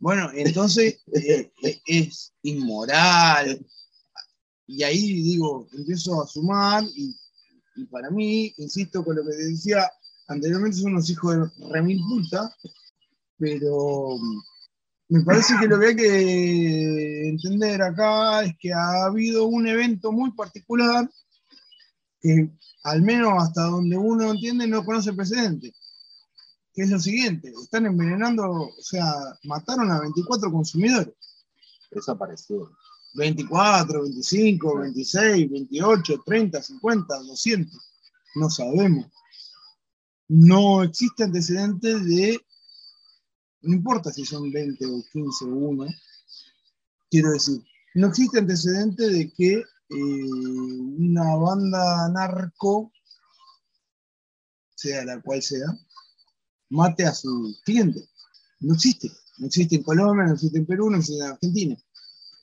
[0.00, 3.64] Bueno, entonces eh, eh, es inmoral.
[4.66, 7.16] Y ahí digo, empiezo a sumar y,
[7.76, 9.90] y para mí, insisto con lo que te decía
[10.28, 12.54] anteriormente, son unos hijos de remil puta,
[13.38, 14.18] pero
[15.12, 20.10] me parece que lo que hay que entender acá es que ha habido un evento
[20.10, 21.08] muy particular
[22.20, 22.50] que
[22.84, 25.74] al menos hasta donde uno entiende no conoce precedente
[26.74, 29.04] que es lo siguiente, están envenenando, o sea,
[29.44, 31.14] mataron a 24 consumidores.
[31.90, 32.70] Desapareció.
[33.14, 37.92] 24, 25, 26, 28, 30, 50, 200.
[38.36, 39.06] No sabemos.
[40.28, 42.40] No existe antecedente de,
[43.62, 45.86] no importa si son 20 o 15 o 1,
[47.10, 47.62] quiero decir,
[47.94, 52.92] no existe antecedente de que eh, una banda narco,
[54.74, 55.66] sea la cual sea,
[56.70, 58.08] mate a su cliente.
[58.60, 59.10] No existe.
[59.38, 61.76] No existe en Colombia, no existe en Perú, no existe en Argentina.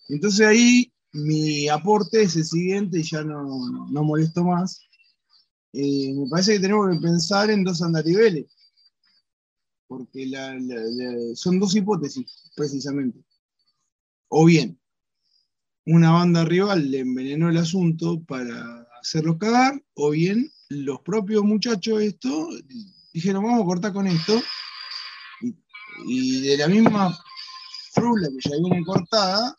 [0.10, 4.82] Entonces ahí mi aporte es el siguiente y ya no, no molesto más.
[5.74, 8.46] Eh, me parece que tenemos que pensar en dos andariveles.
[9.90, 10.30] Porque
[11.36, 13.20] son dos hipótesis, precisamente.
[14.28, 14.80] O bien,
[15.88, 22.02] una banda rival le envenenó el asunto para hacerlos cagar, o bien los propios muchachos
[22.04, 22.50] esto
[23.12, 24.40] dijeron, vamos a cortar con esto,
[25.42, 25.56] y,
[26.06, 27.18] y de la misma
[27.92, 29.58] frula que ya viene cortada,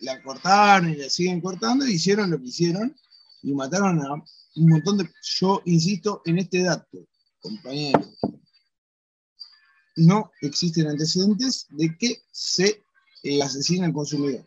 [0.00, 2.94] la cortaron y la siguen cortando, y hicieron lo que hicieron,
[3.42, 5.08] y mataron a un montón de...
[5.40, 7.08] Yo insisto en este dato,
[7.40, 8.18] compañeros.
[9.96, 12.82] No existen antecedentes de que se
[13.22, 14.44] eh, asesine al consumidor.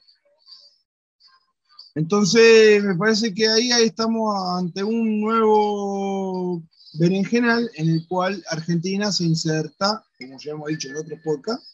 [1.95, 6.61] Entonces, me parece que ahí, ahí estamos ante un nuevo
[6.93, 11.65] berenjenal en el cual Argentina se inserta, como ya hemos dicho en otros podcasts,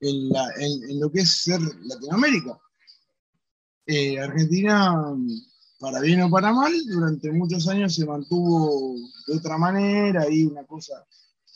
[0.00, 2.58] en, la- en lo que es ser Latinoamérica.
[3.86, 5.14] Eh, Argentina,
[5.80, 8.94] para bien o para mal, durante muchos años se mantuvo
[9.26, 11.06] de otra manera y una cosa,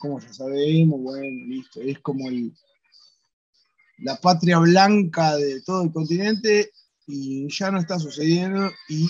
[0.02, 2.28] como ya sabemos, bueno, listo, es como
[3.98, 6.72] la patria blanca de todo el continente
[7.06, 9.08] y ya no está sucediendo y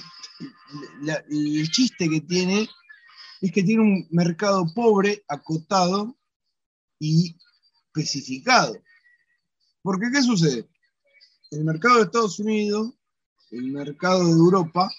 [1.30, 2.68] el chiste que tiene
[3.40, 6.14] es que tiene un mercado pobre, acotado
[6.98, 7.38] y
[7.86, 8.76] especificado.
[9.80, 10.68] Porque ¿qué sucede?
[11.52, 12.92] El mercado de Estados Unidos,
[13.50, 14.90] el mercado de Europa,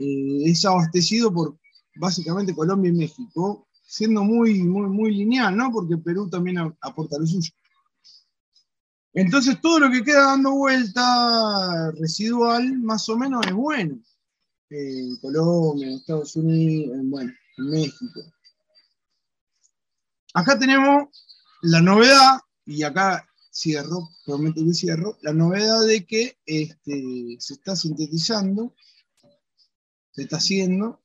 [0.00, 1.56] eh, es abastecido por
[1.94, 5.70] básicamente Colombia y México, siendo muy, muy, muy lineal, ¿no?
[5.70, 7.50] Porque Perú también aporta lo suyo.
[9.12, 13.98] Entonces todo lo que queda dando vuelta residual, más o menos, es bueno.
[14.70, 18.20] En Colombia, en Estados Unidos, en, bueno, en México.
[20.32, 21.08] Acá tenemos
[21.62, 27.76] la novedad, y acá cierro, prometo que cierro, la novedad de que este, se está
[27.76, 28.74] sintetizando,
[30.10, 31.00] se está haciendo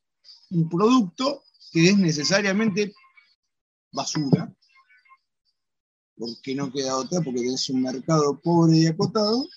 [0.50, 2.92] un producto que es necesariamente
[3.92, 4.52] basura,
[6.16, 9.48] porque no queda otra, porque tenés un mercado pobre y acotado,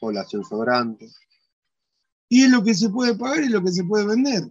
[0.00, 1.10] Población sobrante.
[2.28, 4.44] y es lo que se puede pagar y lo que se puede vender.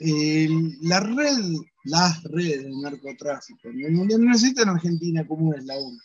[0.00, 0.48] Eh,
[0.82, 1.38] la red,
[1.84, 5.98] las redes de narcotráfico en el mundial no necesitan Argentina como un eslabón.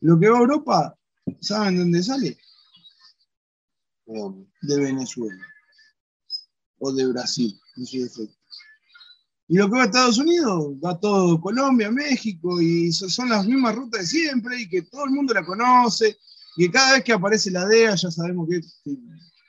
[0.00, 0.98] Lo que va a Europa,
[1.40, 2.36] ¿saben dónde sale?
[4.06, 5.44] De Venezuela
[6.78, 8.45] o de Brasil, en su defecto.
[9.48, 13.46] Y lo que va a Estados Unidos, va todo Colombia, México, y so- son las
[13.46, 16.18] mismas rutas de siempre, y que todo el mundo la conoce,
[16.56, 18.60] que cada vez que aparece la DEA ya sabemos que,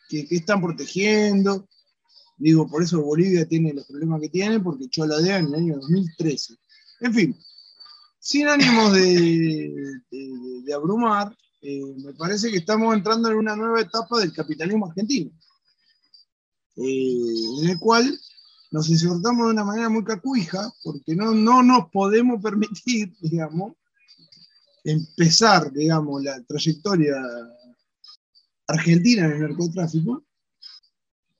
[0.10, 1.68] que, están protegiendo.
[2.38, 5.56] Digo, por eso Bolivia tiene los problemas que tiene, porque echó la DEA en el
[5.56, 6.56] año 2013.
[7.00, 7.38] En fin,
[8.20, 9.02] sin ánimos de,
[10.12, 14.86] de- de abrumar, eh, me parece que estamos entrando en una nueva etapa del capitalismo
[14.86, 15.32] argentino,
[16.76, 18.20] eh, en el cual
[18.72, 23.74] nos insertamos de una manera muy cacuija, porque no, no nos podemos permitir, digamos,
[24.84, 27.16] empezar, digamos, la trayectoria
[28.68, 30.24] argentina en el narcotráfico,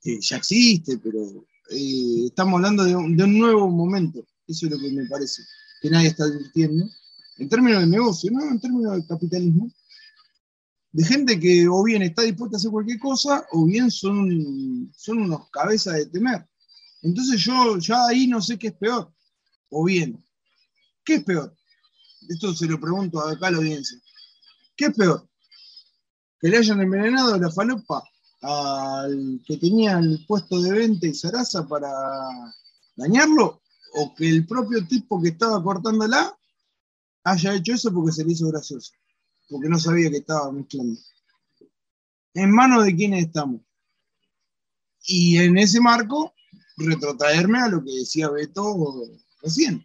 [0.00, 4.72] que ya existe, pero eh, estamos hablando de un, de un nuevo momento, eso es
[4.72, 5.42] lo que me parece,
[5.80, 6.88] que nadie está advirtiendo,
[7.38, 9.70] en términos de negocio, no en términos de capitalismo,
[10.92, 15.18] de gente que o bien está dispuesta a hacer cualquier cosa, o bien son, son
[15.18, 16.46] unos cabezas de temer.
[17.02, 19.12] Entonces yo ya ahí no sé qué es peor,
[19.70, 20.24] o bien,
[21.04, 21.54] ¿qué es peor?
[22.28, 23.98] Esto se lo pregunto acá a la audiencia.
[24.76, 25.28] ¿Qué es peor?
[26.40, 28.02] ¿Que le hayan envenenado la falopa
[28.42, 31.90] al que tenía el puesto de venta y zaraza para
[32.96, 33.62] dañarlo?
[33.94, 36.36] ¿O que el propio tipo que estaba cortándola
[37.24, 38.92] haya hecho eso porque se le hizo gracioso?
[39.48, 41.00] Porque no sabía que estaba mezclando.
[42.34, 43.62] ¿En manos de quiénes estamos?
[45.04, 46.34] Y en ese marco,
[46.78, 49.04] retrotraerme a lo que decía Beto
[49.42, 49.84] recién.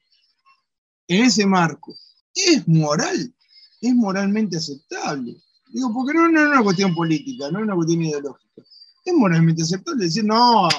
[1.07, 1.95] En ese marco,
[2.33, 3.33] es moral,
[3.81, 5.35] es moralmente aceptable.
[5.67, 8.63] Digo, porque no, es una cuestión política, no es una cuestión ideológica.
[9.03, 10.69] Es moralmente aceptable decir, no,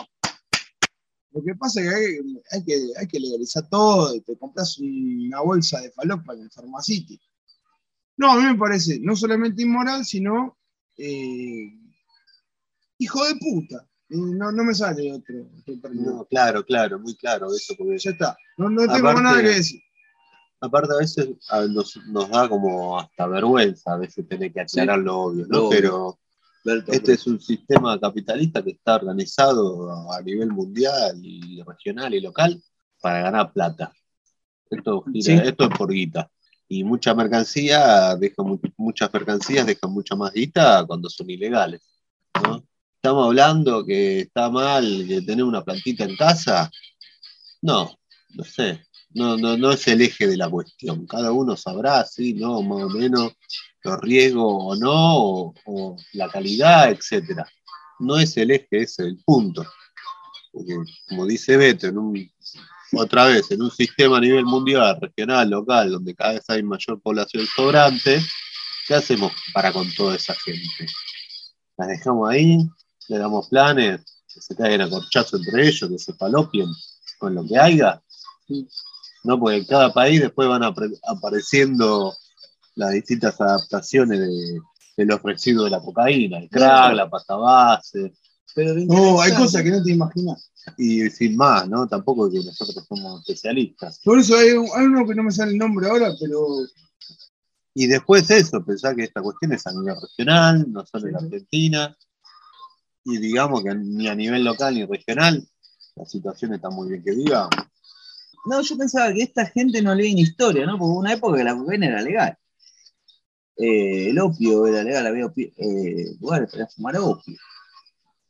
[1.32, 2.14] lo que pasa es que hay,
[2.52, 7.20] hay que hay que legalizar todo, te compras una bolsa de falopa en el farmacity.
[8.16, 10.56] No, a mí me parece no solamente inmoral, sino
[10.96, 11.72] eh,
[12.98, 13.88] hijo de puta.
[14.14, 15.34] No, no me sale otro.
[15.92, 19.48] No, claro, claro, muy claro eso, porque Ya está, no, no tengo Aparte- nada que
[19.48, 19.80] decir.
[20.60, 24.98] aparte a veces a- nos, nos da como hasta vergüenza a veces tener que aclarar
[24.98, 25.58] lo obvio, ¿no?
[25.58, 26.18] Lo.
[26.66, 32.20] Pero este es un sistema capitalista que está organizado a nivel mundial y regional y
[32.22, 32.62] local
[33.02, 33.92] para ganar plata.
[34.70, 35.48] Esto, gira- Sí.
[35.48, 36.30] esto es por guita.
[36.66, 41.82] Y mucha mercancía, deja mu- muchas mercancías dejan mucha más guita cuando son ilegales.
[42.42, 42.64] ¿no?
[43.04, 46.70] Estamos hablando que está mal que tener una plantita en casa.
[47.60, 47.98] No,
[48.30, 48.82] no sé.
[49.10, 51.06] No, no, no es el eje de la cuestión.
[51.06, 53.34] Cada uno sabrá, sí, no, más o menos,
[53.82, 57.46] los riesgos o no, o, la calidad, etcétera.
[57.98, 59.66] No es el eje, es el punto.
[60.50, 60.74] Porque,
[61.06, 61.92] como dice Beto,
[62.94, 67.02] otra vez, en un sistema a nivel mundial, regional, local, donde cada vez hay mayor
[67.02, 68.22] población sobrante,
[68.88, 70.90] ¿qué hacemos para con toda esa gente?
[71.76, 72.66] ¿Las dejamos ahí?
[73.08, 74.00] ¿Le damos planes?
[74.32, 75.88] ¿Que se caigan a corchazo entre ellos?
[75.90, 76.66] ¿Que se palopien
[77.18, 78.02] con lo que haya?
[79.24, 82.14] No, porque en cada país después van apareciendo
[82.76, 84.58] las distintas adaptaciones de,
[84.96, 88.12] de los residuos de la cocaína, el crack, la pasta base,
[88.54, 90.50] pero No, hay cosas que no te imaginas.
[90.76, 91.86] y sin más, ¿no?
[91.86, 94.00] Tampoco que nosotros somos especialistas.
[94.04, 96.46] Por eso hay, un- hay uno que no me sale el nombre ahora, pero
[97.76, 101.24] Y después eso, pensar que esta cuestión es a nivel regional, no solo en sí.
[101.24, 101.96] Argentina,
[103.04, 105.46] y digamos que ni a nivel local ni regional,
[105.96, 107.48] la situación está muy bien que diga.
[108.46, 110.78] No, yo pensaba que esta gente no leía en historia, ¿no?
[110.78, 112.36] Porque una época que la cocaína era legal.
[113.56, 117.36] Eh, el opio era legal, había eh, lugares para fumar opio.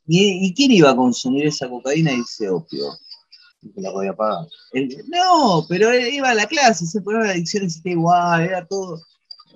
[0.07, 2.93] ¿Y, quién iba a consumir esa cocaína y ese opio?
[3.73, 4.45] que la podía pagar.
[5.07, 9.01] No, pero iba a la clase, se ponía la adicción y se igual, era todo.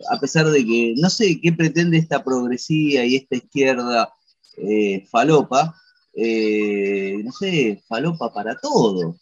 [0.09, 4.11] A pesar de que no sé qué pretende esta progresía y esta izquierda
[4.62, 5.76] eh, falopa,
[6.14, 9.18] eh, no sé, falopa para todo.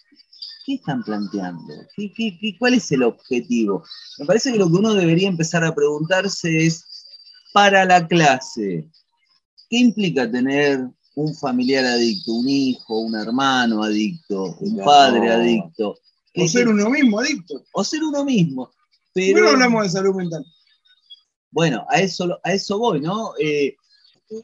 [0.65, 1.73] ¿Qué están planteando?
[1.95, 3.83] ¿Qué, qué- qué- cuál es el objetivo?
[4.19, 6.83] Me parece que lo que uno debería empezar a preguntarse es,
[7.53, 8.87] para la clase,
[9.69, 10.85] ¿qué implica tener
[11.15, 14.83] un familiar adicto, un hijo, un hermano adicto, un No.
[14.83, 15.97] padre adicto?
[16.33, 17.63] ¿Qué- o ser uno mismo adicto.
[17.73, 18.65] o ser uno mismo?
[18.65, 18.75] ¿Por
[19.13, 20.45] Pero, no hablamos de salud mental?
[21.49, 23.31] bueno, a eso, a eso voy, ¿no?
[23.39, 23.75] Eh,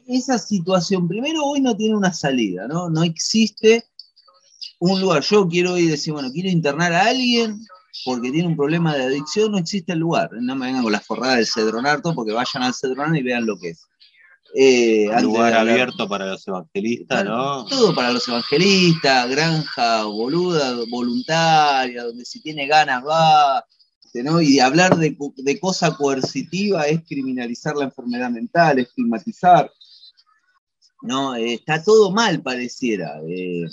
[0.06, 2.88] esa situación, primero, hoy no tiene una salida, ¿no?
[2.88, 3.84] No existe
[4.80, 5.22] un lugar.
[5.22, 7.60] Yo quiero ir y decir, bueno, quiero internar a alguien
[8.04, 10.30] porque tiene un problema de adicción, no existe el lugar.
[10.32, 13.58] No me vengan con las forradas del Cedronarto porque vayan al Cedronar y vean lo
[13.58, 13.86] que es.
[14.56, 17.64] Eh, Un lugar abierto para los evangelistas, ¿no?
[17.64, 23.64] Todo para los evangelistas, granja boluda, voluntaria, donde si tiene ganas va.
[24.14, 24.44] Este.
[24.44, 29.70] Y hablar de, cosa coercitiva es criminalizar la enfermedad mental, estigmatizar.
[31.02, 31.34] ¿no?
[31.34, 33.20] Eh, está todo mal, pareciera.
[33.28, 33.66] Eh,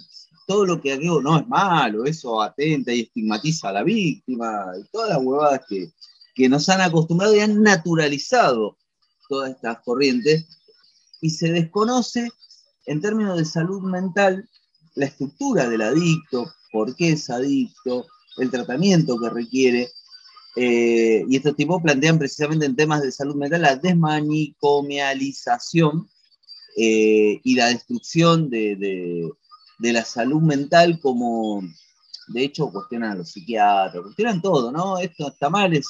[0.47, 4.83] todo lo que hago no es malo, eso atenta y estigmatiza a la víctima, y
[4.91, 5.61] todas las huevadas
[6.35, 8.77] que nos han acostumbrado y han naturalizado
[9.29, 10.45] todas estas corrientes,
[11.21, 12.27] y se desconoce
[12.85, 14.49] en términos de salud mental
[14.95, 19.89] la estructura del adicto, por qué es adicto, el tratamiento que requiere.
[20.55, 26.09] Eh, y estos tipos plantean precisamente en temas de salud mental la desmanicomialización
[26.75, 29.31] eh, y la destrucción de,
[29.79, 31.63] la salud mental como,
[32.27, 34.97] de hecho, cuestionan a los psiquiatras, cuestionan todo, ¿no?
[34.97, 35.81] Esto está mal, eh,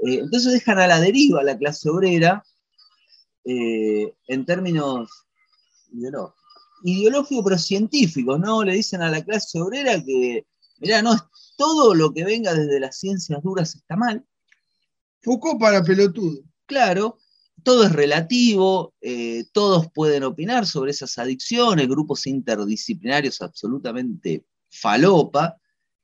[0.00, 2.44] entonces dejan a la deriva a la clase obrera
[3.44, 5.10] en términos
[5.92, 6.40] ideológicos,
[6.84, 8.62] ideológicos pero científicos, ¿no?
[8.62, 10.46] Le dicen a la clase obrera que,
[10.82, 11.16] mirá, no,
[11.56, 14.24] todo lo que venga desde las ciencias duras está mal,
[15.22, 16.42] Foucault para pelotudo.
[16.66, 17.18] claro,
[17.62, 25.56] todo es relativo, eh, todos pueden opinar sobre esas adicciones, grupos interdisciplinarios absolutamente falopa.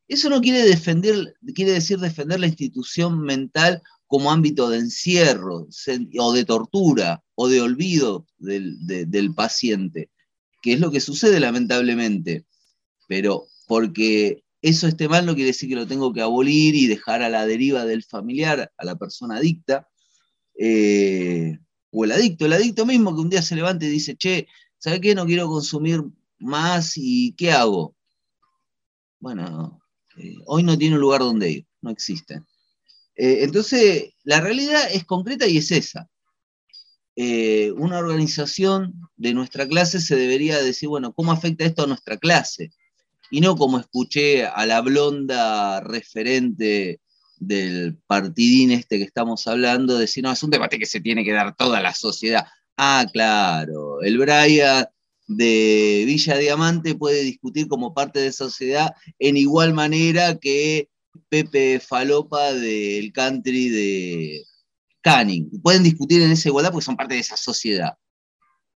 [0.07, 6.09] Eso no quiere, defender, quiere decir defender la institución mental como ámbito de encierro se-
[6.19, 10.11] o de tortura o de olvido del, de- del paciente,
[10.63, 12.47] que es lo que sucede lamentablemente.
[13.09, 17.23] Pero porque eso esté mal no quiere decir que lo tengo que abolir y dejar
[17.23, 19.89] a la deriva del familiar, a la persona adicta,
[20.59, 21.59] eh,
[21.91, 24.49] o el adicto, el adicto mismo que un día se levanta y dice, che,
[24.79, 25.15] ¿sabes qué?
[25.15, 26.03] No quiero consumir
[26.39, 27.95] más y ¿qué hago?
[29.21, 29.81] Bueno,
[30.17, 32.43] eh, hoy no tiene un lugar donde ir, no existe.
[33.15, 36.09] Eh, entonces, la realidad es concreta y es esa.
[37.77, 42.71] Una organización de nuestra clase se debería decir, bueno, ¿cómo afecta esto a nuestra clase?
[43.31, 47.01] Y no como escuché a la blonda referente
[47.37, 51.33] del partidín este que estamos hablando, decir, no, es un debate que se tiene que
[51.33, 52.47] dar toda la sociedad.
[52.77, 54.87] Ah, claro, el Brian
[55.27, 60.89] de Villa Diamante puede discutir como parte de sociedad en igual manera que
[61.29, 64.45] Pepe Falopa del country de
[65.03, 65.61] Canning.
[65.63, 67.95] Pueden discutir en esa igualdad porque son parte de esa sociedad.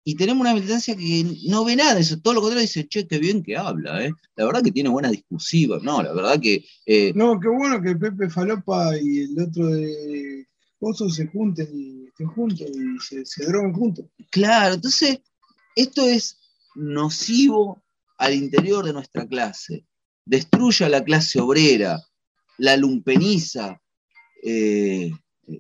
[0.05, 3.07] Y tenemos una militancia que no ve nada de eso, todo lo contrario dice, che,
[3.07, 4.13] qué bien que habla, ¿eh?
[4.35, 7.95] La verdad que tiene buena discusiva, no, la verdad que eh, No, qué bueno que
[7.95, 10.47] Pepe Falopa y el otro de
[10.81, 14.07] Pozo se junten y estén juntos y se, se droguen juntos.
[14.31, 15.21] Claro, entonces
[15.77, 16.39] esto es
[16.75, 17.83] nocivo
[18.19, 19.85] al interior de nuestra clase.
[20.25, 22.01] Destruye a la clase obrera,
[22.59, 23.81] la lumpeniza.
[24.43, 25.11] Eh,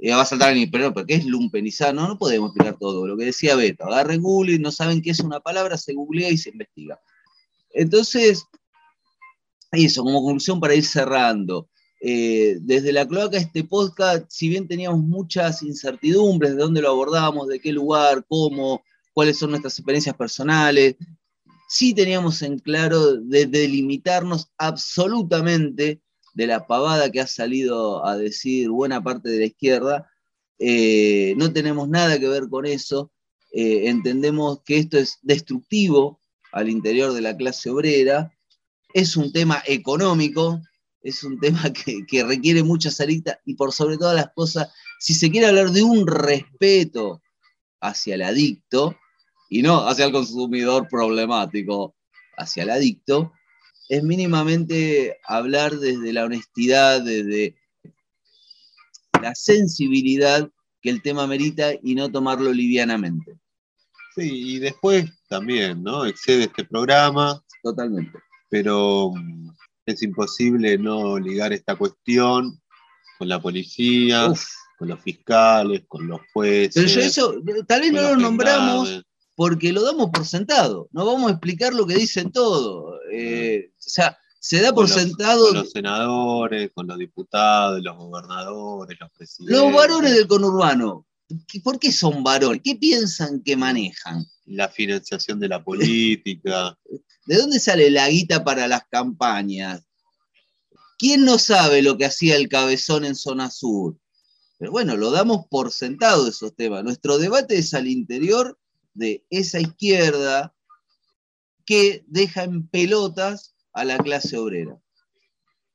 [0.01, 1.95] eh, va a saltar alguien, pero ¿pero ¿qué es lumpenizar?
[1.95, 3.07] No, no podemos explicar todo.
[3.07, 6.39] Lo que decía Beto, agarren Google no saben qué es una palabra, se googlea y
[6.39, 7.01] se investiga.
[7.71, 8.47] Entonces,
[9.73, 11.69] eso, como conclusión para ir cerrando.
[12.05, 17.47] Eh, desde la cloaca este podcast, si bien teníamos muchas incertidumbres de dónde lo abordábamos,
[17.47, 18.83] de qué lugar, cómo,
[19.13, 20.97] cuáles son nuestras experiencias personales,
[21.69, 26.01] sí teníamos en claro de delimitarnos absolutamente
[26.33, 30.11] de la pavada que ha salido a decir buena parte de la izquierda.
[30.59, 33.11] Eh, no tenemos nada que ver con eso.
[33.53, 36.21] Eh, entendemos que esto es destructivo
[36.53, 38.33] al interior de la clase obrera.
[38.95, 40.61] Es un tema económico,
[41.03, 45.15] es un tema que, que requiere mucha salida y por sobre todas las cosas, si
[45.15, 47.23] se quiere hablar de un respeto
[47.81, 48.97] hacia el adicto
[49.51, 51.97] y no hacia el consumidor problemático,
[52.39, 53.33] hacia el adicto,
[53.89, 57.57] es mínimamente hablar desde la honestidad, desde
[59.21, 63.39] la sensibilidad que el tema merita y no tomarlo livianamente.
[64.15, 66.05] Sí, y después también, ¿no?
[66.05, 68.19] Excede este programa, Totalmente.
[68.51, 69.51] pero mm,
[69.87, 72.61] es imposible no ligar esta cuestión
[73.19, 74.45] con la policía, Uf.
[74.79, 76.75] con los fiscales, con los jueces.
[76.75, 77.35] Pero yo eso,
[77.67, 79.03] tal vez no lo nombramos.
[79.43, 80.89] Porque lo damos por sentado.
[80.93, 83.01] No vamos a explicar lo que dicen todo.
[83.11, 85.47] Eh, o sea, se da por Con los- sentado.
[85.49, 89.57] Con los senadores, con los diputados, los gobernadores, los presidentes.
[89.61, 91.09] Los varones del conurbano,
[91.49, 92.61] ¿qué- ¿por qué son varones?
[92.63, 94.25] ¿Qué piensan que manejan?
[94.47, 96.79] La financiación de la política.
[97.27, 99.83] ¿De dónde sale la guita para las campañas?
[100.99, 103.97] ¿Quién no sabe lo que hacía el cabezón en zona sur?
[104.57, 106.85] Pero bueno, lo damos por sentado esos temas.
[106.85, 108.57] Nuestro debate es al interior
[108.95, 110.55] de esa izquierda
[111.65, 114.79] que deja en pelotas a la clase obrera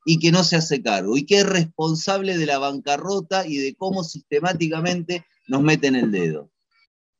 [0.05, 3.75] y que no se hace cargo y que es responsable de la bancarrota y de
[3.75, 6.51] cómo sistemáticamente nos meten el dedo.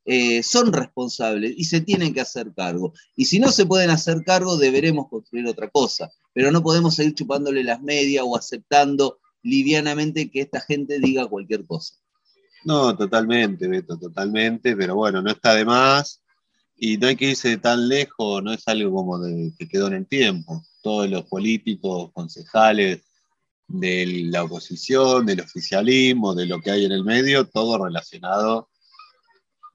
[0.05, 2.93] Eh, son responsables y se tienen que hacer cargo.
[3.17, 6.09] Y si no se pueden hacer cargo, deberemos construir otra cosa.
[6.33, 11.65] Pero no podemos seguir chupándole las medias o aceptando livianamente que esta gente diga cualquier
[11.65, 11.95] cosa.
[12.64, 16.22] No, totalmente, Beto, totalmente, pero bueno, no está de más
[16.76, 19.93] y no hay que irse tan lejos, no es algo como de, que quedó en
[19.93, 20.64] el tiempo.
[20.82, 23.01] Todos los políticos, concejales
[23.68, 28.70] de la oposición, del oficialismo, de lo que hay en el medio, todo relacionado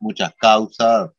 [0.02, 1.10] muchas causas,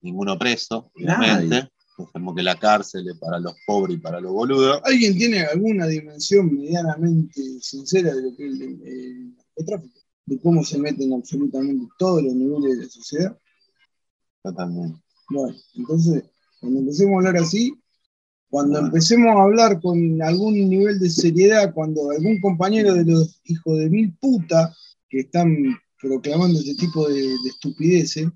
[0.00, 1.68] ninguno preso, obviamente.
[2.12, 4.80] Como que la cárcel es para los pobres y para los boludos.
[4.84, 10.00] ¿Alguien tiene alguna dimensión medianamente sincera de lo que es el, el narcotráfico?
[10.26, 13.38] De cómo se meten absolutamente todos los niveles de la sociedad.
[14.42, 15.00] Totalmente.
[15.30, 16.24] Bueno, entonces,
[16.60, 17.74] cuando empecemos a hablar así,
[18.48, 18.86] cuando Bueno.
[18.88, 23.88] empecemos a hablar con algún nivel de seriedad, cuando algún compañero de los hijos de
[23.88, 24.74] mil puta
[25.08, 25.56] que están
[26.00, 28.28] proclamando este tipo de, de estupideces,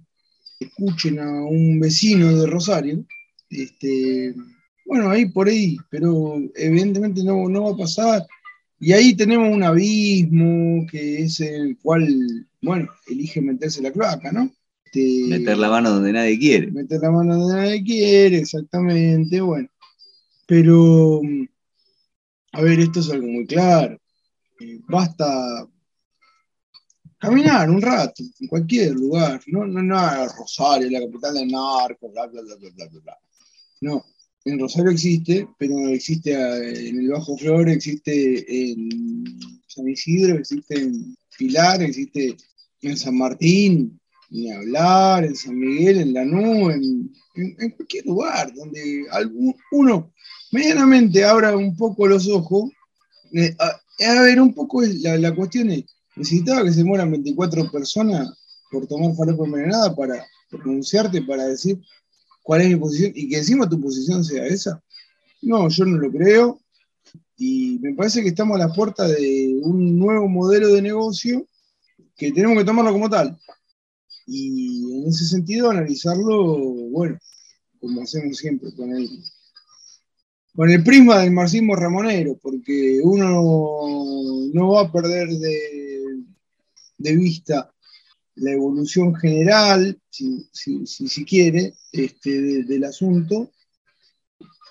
[0.58, 3.04] escuchen a un vecino de Rosario,
[3.50, 4.34] este,
[4.86, 8.26] bueno, ahí por ahí, pero evidentemente no, no va a pasar.
[8.78, 12.06] Y ahí tenemos un abismo que es el cual,
[12.60, 14.50] bueno, elige meterse la cloaca, ¿no?
[14.96, 16.70] Este, Meter la mano donde nadie quiere.
[16.70, 19.68] meter la mano donde nadie quiere, exactamente, bueno.
[20.46, 21.20] Pero,
[22.52, 23.98] a ver, esto es algo muy claro.
[24.60, 25.66] Eh, basta
[27.18, 32.26] caminar un rato, en cualquier lugar, no, no, no Rosario, la capital del narco, bla,
[32.26, 33.18] bla, bla, bla, bla, bla, bla.
[33.80, 34.04] No,
[34.46, 40.78] en Rosario existe, pero existe eh, en el Bajo Flor, existe en San Isidro, existe
[40.78, 42.36] en Pilar, existe
[42.82, 49.04] en San Martín, ni hablar, en San Miguel, en Lanús, en, en, cualquier lugar donde
[49.72, 50.12] uno
[50.52, 52.70] medianamente abra un poco los ojos.
[53.32, 55.84] eh, a, ver, un poco la, la cuestión es,
[56.14, 58.32] necesitaba que se mueran 24 personas
[58.70, 61.80] por tomar falopa envenenada para pronunciarte, para decir
[62.46, 64.80] cuál es mi posición y que encima tu posición sea esa.
[65.42, 66.60] No, yo no lo creo.
[67.36, 71.44] Y me parece que estamos a la puerta de un nuevo modelo de negocio
[72.16, 73.36] que tenemos que tomarlo como tal.
[74.28, 76.56] Y en ese sentido analizarlo,
[76.92, 77.18] bueno,
[77.80, 79.10] como hacemos siempre con el,
[80.54, 86.22] con el prisma del marxismo ramonero, porque uno no va a perder de,
[86.96, 87.72] de vista
[88.36, 93.50] la evolución general, si, si, si, quiere, este, de- del asunto.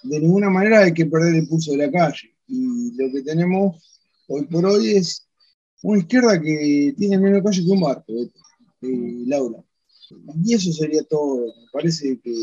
[0.03, 2.35] De ninguna manera hay que perder el pulso de la calle.
[2.47, 3.75] Y lo que tenemos
[4.27, 5.27] hoy por hoy es
[5.81, 9.63] una izquierda que tiene menos calle que un barco, eh, Laura.
[10.43, 11.47] Y eso sería todo.
[11.47, 12.33] Me parece que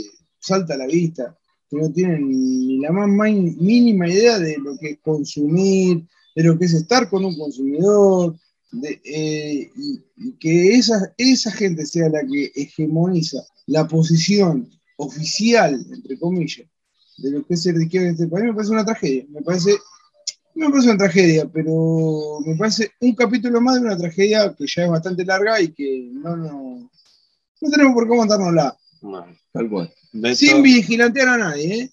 [0.41, 1.39] salta a la vista,
[1.70, 6.05] que no tienen ni la más mínima idea de lo que es consumir,
[6.35, 8.37] de lo que es estar con un consumidor,
[8.73, 15.85] de, eh, y, y que esa, esa gente sea la que hegemoniza la posición oficial,
[15.91, 16.66] entre comillas,
[17.18, 19.27] de lo que es ser de izquierda en este país, me parece una tragedia.
[19.29, 19.77] Me parece,
[20.55, 24.66] no me parece una tragedia, pero me parece un capítulo más de una tragedia que
[24.66, 26.91] ya es bastante larga y que no, no,
[27.61, 28.77] no tenemos por qué aguantárnosla.
[29.01, 29.93] Bueno, Tal cual.
[30.12, 31.91] Beto, Sin vigilantear a nadie, ¿eh?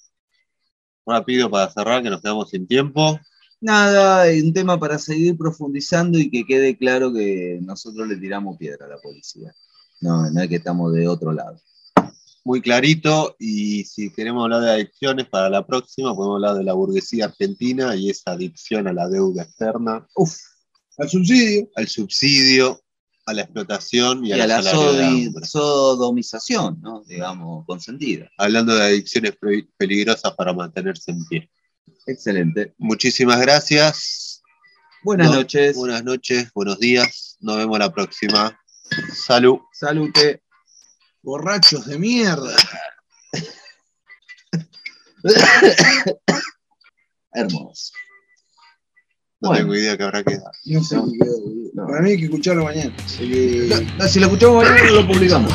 [1.06, 3.20] rápido para cerrar, que nos quedamos sin tiempo.
[3.62, 8.86] Nada, un tema para seguir profundizando y que quede claro que nosotros le tiramos piedra
[8.86, 9.54] a la policía.
[10.02, 11.60] No, no es que estamos de otro lado.
[12.46, 13.36] Muy clarito.
[13.38, 17.96] Y si queremos hablar de adicciones para la próxima, podemos hablar de la burguesía argentina
[17.98, 20.38] y esa adicción a la deuda externa, Uf,
[20.98, 21.70] Al subsidio.
[21.76, 22.82] al subsidio,
[23.26, 24.64] a la explotación y, y a la la
[25.44, 27.04] sodomización, ¿no?
[27.04, 28.30] Digamos, consentida.
[28.38, 31.50] Hablando de adicciones pe- peligrosas para mantenerse en pie.
[32.08, 32.74] Excelente.
[32.78, 34.42] Muchísimas gracias.
[35.04, 35.76] Buenas No, noches.
[35.76, 37.38] Buenas noches, buenos días.
[37.40, 38.60] Nos vemos la próxima.
[39.14, 39.60] Salud.
[39.74, 40.42] Salute.
[41.22, 42.56] Borrachos de mierda.
[47.34, 47.94] Hermoso.
[49.42, 49.64] No Bueno.
[49.64, 50.52] tengo idea que habrá quedado.
[50.66, 51.88] No sé No.
[51.88, 52.94] Para mí hay que escucharlo mañana.
[52.96, 55.54] Porque- Si lo escuchamos mañana, lo publicamos.